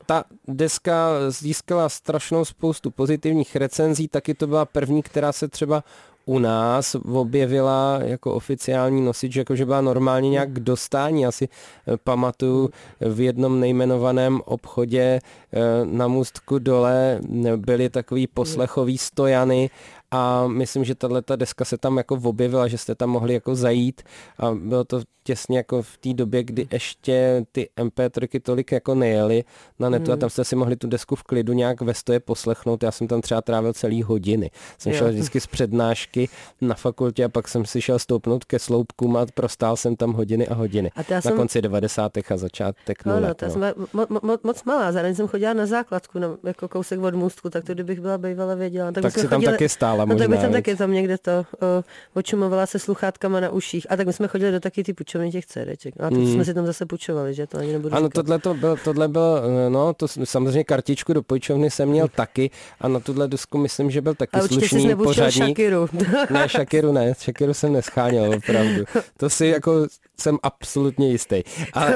ta 0.06 0.24
deska 0.48 1.08
získala 1.28 1.88
strašnou 1.88 2.44
spoustu 2.44 2.90
pozitivních 2.90 3.56
recenzí, 3.56 4.08
taky 4.08 4.34
to 4.34 4.46
byla 4.46 4.64
první, 4.64 5.02
která 5.02 5.32
se 5.32 5.48
třeba 5.48 5.84
u 6.24 6.38
nás 6.38 6.96
objevila 7.14 7.98
jako 8.04 8.34
oficiální 8.34 9.02
nosič, 9.02 9.36
jakože 9.36 9.66
byla 9.66 9.80
normálně 9.80 10.30
nějak 10.30 10.52
k 10.52 10.60
dostání. 10.60 11.26
Asi 11.26 11.48
eh, 11.48 11.96
pamatuju 12.04 12.70
v 13.00 13.20
jednom 13.20 13.60
nejmenovaném 13.60 14.40
obchodě 14.44 15.20
eh, 15.52 15.60
na 15.84 16.08
můstku 16.08 16.58
dole 16.58 17.20
byly 17.56 17.88
takový 17.90 18.26
poslechový 18.26 18.98
stojany 18.98 19.70
a 20.12 20.46
myslím, 20.46 20.84
že 20.84 20.94
tahle 20.94 21.22
deska 21.36 21.64
se 21.64 21.78
tam 21.78 21.96
jako 21.96 22.14
objevila, 22.14 22.68
že 22.68 22.78
jste 22.78 22.94
tam 22.94 23.10
mohli 23.10 23.34
jako 23.34 23.54
zajít 23.54 24.02
a 24.38 24.50
bylo 24.54 24.84
to 24.84 25.02
těsně 25.24 25.56
jako 25.56 25.82
v 25.82 25.98
té 25.98 26.14
době, 26.14 26.44
kdy 26.44 26.68
ještě 26.72 27.44
ty 27.52 27.68
MP3 27.76 28.40
tolik 28.42 28.72
jako 28.72 28.94
nejeli 28.94 29.44
na 29.78 29.88
netu 29.88 30.04
hmm. 30.04 30.12
a 30.12 30.16
tam 30.16 30.30
jste 30.30 30.44
si 30.44 30.56
mohli 30.56 30.76
tu 30.76 30.86
desku 30.86 31.16
v 31.16 31.22
klidu 31.22 31.52
nějak 31.52 31.80
ve 31.80 31.94
stoje 31.94 32.20
poslechnout. 32.20 32.82
Já 32.82 32.90
jsem 32.90 33.08
tam 33.08 33.20
třeba 33.20 33.40
trávil 33.42 33.72
celý 33.72 34.02
hodiny. 34.02 34.50
Jsem 34.78 34.92
jo. 34.92 34.98
šel 34.98 35.08
vždycky 35.08 35.40
z 35.40 35.46
přednášky 35.46 36.28
na 36.60 36.74
fakultě 36.74 37.24
a 37.24 37.28
pak 37.28 37.48
jsem 37.48 37.64
si 37.64 37.80
šel 37.80 37.98
stoupnout 37.98 38.44
ke 38.44 38.58
sloupkům 38.58 39.16
a 39.16 39.26
prostál 39.34 39.76
jsem 39.76 39.96
tam 39.96 40.12
hodiny 40.12 40.48
a 40.48 40.54
hodiny. 40.54 40.90
A 40.96 41.00
na 41.10 41.20
jsem... 41.20 41.36
konci 41.36 41.62
90. 41.62 42.12
a 42.16 42.36
začátek 42.36 43.04
no, 43.04 43.20
no, 43.20 43.34
to 43.34 43.44
no. 43.44 43.52
jsem 43.52 43.74
mo, 43.92 44.06
mo, 44.22 44.38
moc 44.42 44.64
malá, 44.64 44.92
zároveň 44.92 45.14
jsem 45.14 45.28
chodila 45.28 45.52
na 45.52 45.66
základku, 45.66 46.18
na, 46.18 46.36
jako 46.44 46.68
kousek 46.68 47.00
od 47.00 47.14
můstku, 47.14 47.50
tak 47.50 47.64
to 47.64 47.74
kdybych 47.74 48.00
byla 48.00 48.18
bývala 48.18 48.54
věděla. 48.54 48.92
Tak, 48.92 49.02
tak 49.02 49.12
si 49.12 49.28
tam 49.28 49.40
chodili... 49.40 49.52
taky 49.52 49.68
stála 49.68 50.01
možná. 50.04 50.14
No, 50.14 50.18
tak 50.18 50.30
bych 50.30 50.40
tam 50.40 50.52
taky 50.52 50.76
tam 50.76 50.92
někde 50.92 51.18
to 51.18 51.32
o, 51.32 51.84
očumovala 52.14 52.66
se 52.66 52.78
sluchátkama 52.78 53.40
na 53.40 53.50
uších. 53.50 53.86
A 53.90 53.96
tak 53.96 54.06
my 54.06 54.12
jsme 54.12 54.28
chodili 54.28 54.52
do 54.52 54.60
taky 54.60 54.84
ty 54.84 54.92
půjčovny 54.92 55.30
těch 55.30 55.46
CDček. 55.46 55.94
A 56.00 56.10
teď 56.10 56.18
mm. 56.18 56.32
jsme 56.32 56.44
si 56.44 56.54
tam 56.54 56.66
zase 56.66 56.86
půjčovali, 56.86 57.34
že 57.34 57.46
to 57.46 57.58
ani 57.58 57.72
nebudu 57.72 57.94
Ano, 57.94 58.08
tohle 58.08 58.38
to 58.38 58.54
byl, 58.54 58.76
tohle 58.84 59.08
byl, 59.08 59.42
no, 59.68 59.94
to 59.94 60.08
samozřejmě 60.08 60.64
kartičku 60.64 61.12
do 61.12 61.22
půjčovny 61.22 61.70
jsem 61.70 61.88
měl 61.88 62.08
taky 62.16 62.50
a 62.80 62.88
na 62.88 63.00
tuhle 63.00 63.28
desku 63.28 63.58
myslím, 63.58 63.90
že 63.90 64.00
byl 64.00 64.14
taky 64.14 64.38
a 64.38 64.48
slušný 64.48 64.94
pořadník. 64.96 65.58
Shakiru. 65.58 65.88
ne, 66.30 66.48
Shakiru 66.48 66.92
ne, 66.92 67.14
Shakiru 67.14 67.54
jsem 67.54 67.72
nescháněl, 67.72 68.34
opravdu. 68.34 68.84
To 69.16 69.30
si 69.30 69.46
jako 69.46 69.86
jsem 70.20 70.38
absolutně 70.42 71.10
jistý. 71.10 71.42
A 71.74 71.86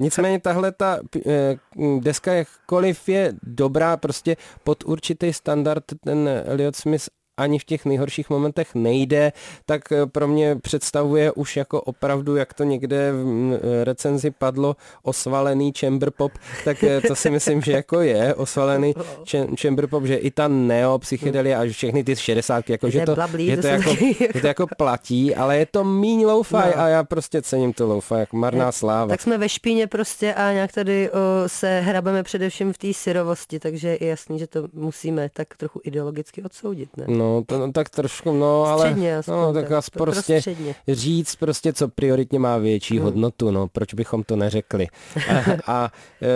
nicméně 0.00 0.40
tahle 0.40 0.72
ta 0.72 0.98
eh, 1.26 1.56
deska, 2.00 2.32
jakkoliv 2.32 3.08
je 3.08 3.32
dobrá, 3.42 3.96
prostě 3.96 4.36
pod 4.64 4.84
určitý 4.84 5.32
standard 5.32 5.84
ten 6.04 6.28
Elliot 6.44 6.76
Smith 6.76 7.08
ani 7.36 7.58
v 7.58 7.64
těch 7.64 7.84
nejhorších 7.84 8.30
momentech 8.30 8.74
nejde, 8.74 9.32
tak 9.66 9.92
eh, 9.92 10.06
pro 10.06 10.28
mě 10.28 10.56
představuje 10.56 11.32
už 11.32 11.56
jako 11.56 11.80
opravdu, 11.80 12.36
jak 12.36 12.54
to 12.54 12.64
někde 12.64 13.12
v 13.12 13.24
eh, 13.54 13.84
recenzi 13.84 14.30
padlo, 14.30 14.76
osvalený 15.02 15.72
chamber 15.78 16.10
pop, 16.10 16.32
tak 16.64 16.84
eh, 16.84 17.00
to 17.00 17.14
si 17.16 17.30
myslím, 17.30 17.62
že 17.62 17.72
jako 17.72 18.00
je 18.00 18.34
osvalený 18.34 18.94
chamber 19.60 19.86
pop, 19.86 20.04
že 20.04 20.16
i 20.16 20.30
ta 20.30 20.48
neo 20.48 20.98
psychedelia 20.98 21.62
a 21.62 21.68
všechny 21.68 22.04
ty 22.04 22.16
60, 22.16 22.70
jako, 22.70 22.90
že 22.90 23.00
to, 23.00 23.16
že 23.38 23.56
to, 23.56 23.66
jako, 23.66 23.94
že 24.34 24.40
to 24.40 24.46
jako 24.46 24.66
platí, 24.78 25.34
ale 25.34 25.58
je 25.58 25.66
to 25.66 25.84
míň 25.84 26.24
lo-fi 26.24 26.54
no. 26.54 26.78
a 26.80 26.88
já 26.88 27.04
prostě 27.04 27.42
cením 27.42 27.72
to 27.72 27.86
lo-fi, 27.86 28.14
jak 28.14 28.32
marná 28.32 28.72
sláva. 28.72 29.08
Tak 29.08 29.20
jsme 29.20 29.38
ve 29.38 29.48
špíně 29.48 29.86
prostě 29.86 30.34
a 30.34 30.52
nějak 30.52 30.72
tady 30.72 31.10
o, 31.10 31.14
se 31.46 31.80
hrabeme 31.80 32.22
především 32.22 32.72
v 32.72 32.78
té 32.78 32.92
syrovosti, 32.92 33.58
takže 33.58 33.96
je 34.00 34.06
jasný, 34.06 34.38
že 34.38 34.46
to 34.46 34.68
musíme 34.72 35.30
tak 35.32 35.56
trochu 35.56 35.80
ideologicky 35.84 36.42
odsoudit, 36.42 36.96
ne? 36.96 37.04
No, 37.08 37.23
No, 37.24 37.44
to, 37.46 37.58
no, 37.58 37.72
tak 37.72 37.90
trošku, 37.90 38.32
no, 38.32 38.64
ale 38.64 38.80
středně, 38.80 39.16
aspoň, 39.16 39.34
no, 39.34 39.52
tak, 39.52 39.68
tak 39.68 39.84
prostě 39.90 40.40
říct 40.88 41.36
prostě, 41.36 41.72
co 41.72 41.88
prioritně 41.88 42.38
má 42.38 42.58
větší 42.58 42.96
hmm. 42.96 43.04
hodnotu, 43.04 43.50
no, 43.50 43.68
proč 43.68 43.94
bychom 43.94 44.22
to 44.22 44.36
neřekli. 44.36 44.86
A, 45.28 45.56
a 45.66 45.92
e, 46.22 46.28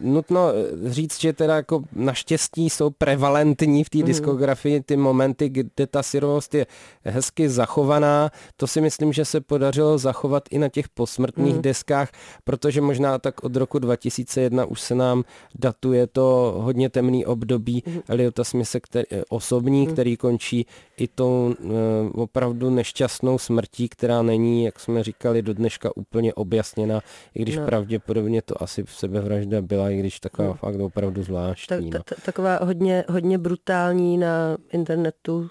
nutno 0.00 0.48
říct, 0.86 1.20
že 1.20 1.32
teda 1.32 1.56
jako 1.56 1.82
naštěstí 1.92 2.70
jsou 2.70 2.90
prevalentní 2.90 3.84
v 3.84 3.90
té 3.90 3.98
hmm. 3.98 4.06
diskografii 4.06 4.80
ty 4.80 4.96
momenty, 4.96 5.48
kde 5.48 5.86
ta 5.86 6.02
syrovost 6.02 6.54
je 6.54 6.66
hezky 7.04 7.48
zachovaná. 7.48 8.30
To 8.56 8.66
si 8.66 8.80
myslím, 8.80 9.12
že 9.12 9.24
se 9.24 9.40
podařilo 9.40 9.98
zachovat 9.98 10.42
i 10.50 10.58
na 10.58 10.68
těch 10.68 10.88
posmrtných 10.88 11.52
hmm. 11.52 11.62
deskách, 11.62 12.10
protože 12.44 12.80
možná 12.80 13.18
tak 13.18 13.44
od 13.44 13.56
roku 13.56 13.78
2001 13.78 14.64
už 14.64 14.80
se 14.80 14.94
nám 14.94 15.24
datuje 15.58 16.06
to 16.06 16.54
hodně 16.58 16.90
temný 16.90 17.26
období 17.26 17.82
hmm. 17.86 18.00
Eliota 18.08 18.44
Smise 18.44 18.80
který, 18.80 19.04
osobní, 19.28 19.84
hmm. 19.84 19.92
který 19.92 20.16
končí 20.16 20.31
končí 20.32 20.66
i 20.96 21.08
tou 21.08 21.54
uh, 21.60 22.22
opravdu 22.22 22.70
nešťastnou 22.70 23.38
smrtí, 23.38 23.88
která 23.88 24.22
není, 24.22 24.64
jak 24.64 24.80
jsme 24.80 25.04
říkali, 25.04 25.42
do 25.42 25.54
dneška 25.54 25.96
úplně 25.96 26.34
objasněna, 26.34 27.00
i 27.34 27.42
když 27.42 27.56
no. 27.56 27.66
pravděpodobně 27.66 28.42
to 28.42 28.62
asi 28.62 28.84
v 28.84 28.90
sebevražda 28.90 29.62
byla, 29.62 29.90
i 29.90 29.98
když 29.98 30.20
taková 30.20 30.48
no. 30.48 30.54
fakt 30.54 30.80
opravdu 30.80 31.22
zvláštní. 31.22 31.90
Ta, 31.90 31.98
ta, 32.02 32.14
taková 32.24 32.58
hodně, 32.62 33.04
hodně 33.08 33.38
brutální 33.38 34.18
na 34.18 34.56
internetu 34.72 35.50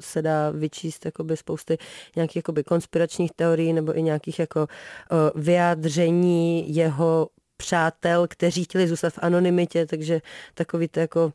se 0.00 0.22
dá 0.22 0.50
vyčíst 0.50 1.04
jakoby 1.04 1.36
spousty 1.36 1.78
nějakých 2.16 2.36
jakoby 2.36 2.64
konspiračních 2.64 3.32
teorií 3.36 3.72
nebo 3.72 3.98
i 3.98 4.02
nějakých 4.02 4.38
jako 4.38 4.60
uh, 4.60 5.42
vyjádření 5.42 6.74
jeho 6.74 7.28
přátel, 7.62 8.26
kteří 8.28 8.64
chtěli 8.64 8.88
zůstat 8.88 9.12
v 9.12 9.18
anonymitě, 9.22 9.86
takže 9.86 10.20
takový 10.54 10.88
to 10.88 11.00
jako, 11.00 11.32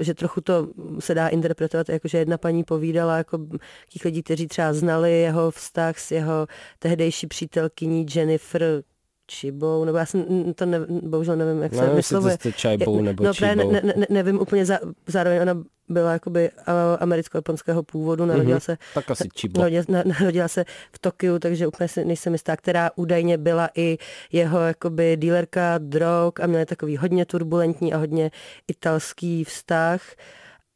že 0.00 0.14
trochu 0.14 0.40
to 0.40 0.68
se 0.98 1.14
dá 1.14 1.28
interpretovat 1.28 1.88
jako, 1.88 2.08
že 2.08 2.18
jedna 2.18 2.38
paní 2.38 2.64
povídala 2.64 3.16
jako 3.16 3.38
těch 3.88 4.04
lidí, 4.04 4.22
kteří 4.22 4.46
třeba 4.46 4.72
znali 4.72 5.20
jeho 5.20 5.50
vztah 5.50 5.98
s 5.98 6.10
jeho 6.10 6.46
tehdejší 6.78 7.26
přítelkyní 7.26 8.06
Jennifer 8.14 8.82
čibou, 9.28 9.84
nebo 9.84 9.98
já 9.98 10.06
jsem 10.06 10.54
to 10.54 10.66
ne, 10.66 10.80
bohužel 10.88 11.36
nevím, 11.36 11.62
jak 11.62 11.74
se 11.74 11.80
nevím, 11.80 11.96
vyslovuje. 11.96 12.38
čajbou 12.56 13.00
nebo 13.00 13.24
no, 13.24 13.34
čibou. 13.34 13.72
Ne, 13.72 13.80
ne, 13.84 13.92
ne, 13.96 14.06
nevím 14.10 14.40
úplně, 14.40 14.66
za, 14.66 14.78
zároveň 15.06 15.42
ona 15.42 15.62
byla 15.88 16.12
jakoby 16.12 16.50
americko-japonského 17.00 17.82
původu, 17.82 18.26
narodila 18.26 18.58
mm-hmm. 18.58 18.62
se, 18.62 18.78
tak 18.94 19.10
asi 19.10 19.28
čibo. 19.34 19.60
Narodila, 19.60 20.02
narodila 20.20 20.48
se 20.48 20.64
v 20.92 20.98
Tokiu, 20.98 21.38
takže 21.38 21.66
úplně 21.66 21.88
si 21.88 22.04
nejsem 22.04 22.32
jistá, 22.32 22.56
která 22.56 22.90
údajně 22.96 23.38
byla 23.38 23.68
i 23.74 23.98
jeho 24.32 24.60
jakoby 24.60 25.16
dílerka 25.16 25.78
drog 25.78 26.32
a 26.40 26.46
měla 26.46 26.64
takový 26.64 26.96
hodně 26.96 27.26
turbulentní 27.26 27.92
a 27.92 27.98
hodně 27.98 28.30
italský 28.68 29.44
vztah 29.44 30.02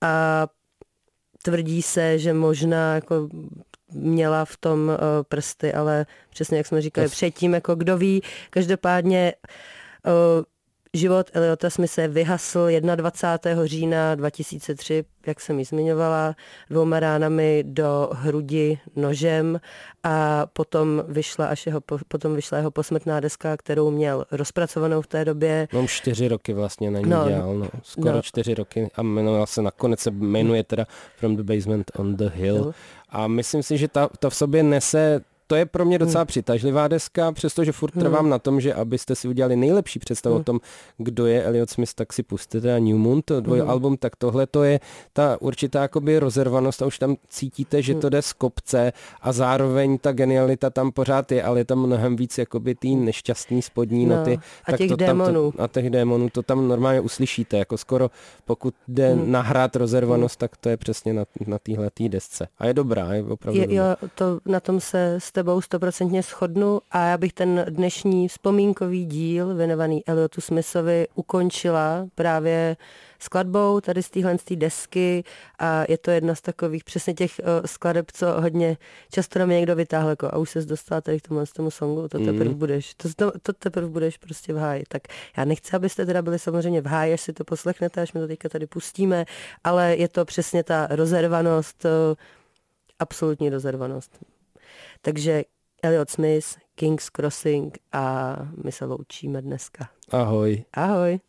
a 0.00 0.46
tvrdí 1.42 1.82
se, 1.82 2.18
že 2.18 2.32
možná 2.32 2.94
jako 2.94 3.28
měla 3.93 4.45
v 4.45 4.57
tom 4.57 4.88
uh, 4.88 4.95
prsty, 5.28 5.72
ale 5.72 6.07
přesně 6.30 6.57
jak 6.57 6.66
jsme 6.66 6.82
říkali 6.82 7.05
yes. 7.05 7.12
předtím, 7.12 7.55
jako 7.55 7.74
kdo 7.74 7.99
ví, 7.99 8.22
každopádně 8.51 9.34
uh, 10.07 10.45
Život 10.97 11.30
Eliota 11.32 11.70
Smise 11.70 12.09
vyhasl 12.09 12.68
21. 12.97 13.66
října 13.66 14.14
2003, 14.14 15.05
jak 15.26 15.40
jsem 15.40 15.59
ji 15.59 15.64
zmiňovala, 15.64 16.36
dvouma 16.70 17.01
ránami 17.01 17.64
do 17.66 18.11
hrudi 18.12 18.78
nožem 18.97 19.61
a 20.03 20.47
potom 20.53 21.05
vyšla, 21.09 21.47
až 21.47 21.66
jeho, 21.66 21.80
potom 22.09 22.34
vyšla 22.34 22.59
jeho 22.59 22.70
posmrtná 22.70 23.20
deska, 23.20 23.57
kterou 23.57 23.90
měl 23.90 24.24
rozpracovanou 24.30 25.03
v 25.03 25.07
té 25.07 25.24
době. 25.24 25.68
No 25.72 25.86
čtyři 25.86 26.28
roky 26.28 26.53
vlastně 26.53 26.90
na 26.90 27.01
ní 27.01 27.11
no, 27.11 27.28
dělal, 27.28 27.55
no. 27.55 27.68
skoro 27.82 28.12
no. 28.12 28.22
čtyři 28.22 28.55
roky 28.55 28.88
a 28.95 29.03
jmenoval 29.03 29.47
se 29.47 29.62
nakonec 29.62 30.01
se 30.01 30.11
jmenuje 30.11 30.64
teda 30.64 30.86
From 31.16 31.36
the 31.36 31.43
Basement 31.43 31.90
on 31.99 32.16
the 32.16 32.28
Hill. 32.34 32.74
A 33.09 33.26
myslím 33.26 33.62
si, 33.62 33.78
že 33.78 33.88
ta, 33.88 34.09
to 34.18 34.30
v 34.30 34.34
sobě 34.34 34.62
nese 34.62 35.20
to 35.53 35.57
je 35.57 35.66
pro 35.66 35.84
mě 35.84 35.98
docela 35.98 36.20
hmm. 36.20 36.26
přitažlivá 36.26 36.88
deska, 36.88 37.32
přestože 37.32 37.72
furt 37.72 37.94
hmm. 37.94 38.05
trvám 38.05 38.28
na 38.28 38.38
tom, 38.38 38.61
že 38.61 38.74
abyste 38.74 39.14
si 39.14 39.28
udělali 39.28 39.57
nejlepší 39.57 39.98
představu 39.98 40.34
hmm. 40.34 40.40
o 40.40 40.44
tom, 40.44 40.61
kdo 40.98 41.26
je 41.26 41.44
Elliot 41.44 41.70
Smith, 41.70 41.94
tak 41.94 42.12
si 42.12 42.22
pustíte 42.22 42.80
New 42.80 42.96
Moon, 42.96 43.22
to 43.24 43.40
dvoj 43.40 43.61
hmm. 43.61 43.70
album, 43.70 43.96
tak 43.96 44.16
tohle 44.16 44.46
to 44.46 44.62
je 44.62 44.80
ta 45.12 45.36
určitá 45.40 45.82
jakoby 45.82 46.18
rozervanost 46.18 46.82
a 46.82 46.86
už 46.86 46.98
tam 46.98 47.16
cítíte, 47.28 47.82
že 47.82 47.92
hmm. 47.92 48.00
to 48.00 48.09
jde 48.09 48.22
z 48.22 48.32
kopce 48.32 48.92
a 49.20 49.32
zároveň 49.32 49.98
ta 49.98 50.12
genialita 50.12 50.70
tam 50.70 50.92
pořád 50.92 51.32
je, 51.32 51.42
ale 51.42 51.61
je 51.61 51.64
tam 51.64 51.78
mnohem 51.78 52.16
víc 52.16 52.38
jakoby 52.38 52.74
tý 52.74 52.96
nešťastný 52.96 53.62
spodní 53.62 54.07
no. 54.07 54.16
noty. 54.16 54.38
A 54.64 54.70
tak 54.70 54.78
těch 54.78 54.90
to 54.90 54.96
démonů. 54.96 55.53
Tam, 55.53 55.64
a 55.64 55.68
těch 55.68 55.90
démonů 55.90 56.28
to 56.30 56.42
tam 56.42 56.68
normálně 56.68 57.00
uslyšíte, 57.00 57.59
jako 57.59 57.78
skoro 57.78 58.11
pokud 58.44 58.74
jde 58.88 59.14
hmm. 59.14 59.32
nahrát 59.32 59.76
rozervanost, 59.76 60.40
hmm. 60.40 60.48
tak 60.48 60.57
to 60.57 60.68
je 60.68 60.76
přesně 60.76 61.12
na, 61.12 61.24
na 61.46 61.59
téhle 61.59 61.90
desce. 62.09 62.48
A 62.59 62.66
je 62.66 62.74
dobrá, 62.74 63.14
je 63.14 63.22
opravdu 63.22 63.61
je, 63.61 63.74
Jo, 63.74 63.84
to 64.14 64.40
na 64.46 64.61
tom 64.61 64.80
se 64.80 65.16
jste 65.18 65.41
tebou 65.43 65.61
stoprocentně 65.61 66.22
shodnu 66.22 66.80
a 66.90 67.07
já 67.07 67.18
bych 67.18 67.32
ten 67.32 67.66
dnešní 67.68 68.28
vzpomínkový 68.28 69.05
díl 69.05 69.55
věnovaný 69.55 70.07
Eliotu 70.07 70.40
Smithovi 70.40 71.07
ukončila 71.14 72.07
právě 72.14 72.76
skladbou 73.18 73.80
tady 73.80 74.03
z 74.03 74.11
téhle 74.11 74.36
desky 74.55 75.24
a 75.59 75.84
je 75.88 75.99
to 75.99 76.11
jedna 76.11 76.34
z 76.34 76.40
takových 76.40 76.84
přesně 76.84 77.14
těch 77.14 77.40
uh, 77.40 77.66
skladeb, 77.66 78.11
co 78.12 78.26
hodně 78.40 78.76
často 79.11 79.38
na 79.38 79.47
mě 79.47 79.57
někdo 79.57 79.76
vytáhl 79.76 80.09
jako 80.09 80.26
a 80.26 80.38
už 80.38 80.51
se 80.51 80.62
dostala 80.62 81.01
tady 81.01 81.20
k 81.20 81.28
tomu, 81.28 81.45
tomu 81.57 81.70
songu, 81.70 82.09
to 82.09 82.18
teprve 82.18 82.45
mm. 82.51 82.55
budeš, 82.55 82.95
to, 82.95 83.09
to, 83.16 83.32
to 83.43 83.53
teprve 83.53 83.88
budeš 83.88 84.18
prostě 84.18 84.55
v 84.55 84.57
háji. 84.57 84.84
Tak 84.88 85.03
já 85.36 85.45
nechci, 85.45 85.76
abyste 85.76 86.07
teda 86.07 86.22
byli 86.22 86.38
samozřejmě 86.38 86.80
v 86.80 86.86
háji, 86.86 87.12
až 87.12 87.20
si 87.20 87.32
to 87.32 87.45
poslechnete, 87.45 88.03
až 88.03 88.12
my 88.12 88.20
to 88.20 88.26
teďka 88.26 88.49
tady 88.49 88.66
pustíme, 88.66 89.24
ale 89.64 89.97
je 89.97 90.09
to 90.09 90.24
přesně 90.24 90.64
ta 90.64 90.86
rozervanost, 90.90 91.84
uh, 91.84 91.90
absolutní 92.99 93.51
rozervanost. 93.51 94.32
Takže 95.03 95.44
Elliot 95.82 96.11
Smith, 96.11 96.46
King's 96.74 97.11
Crossing 97.11 97.78
a 97.92 98.36
my 98.64 98.72
se 98.72 98.84
loučíme 98.84 99.42
dneska. 99.42 99.88
Ahoj. 100.11 100.64
Ahoj. 100.72 101.20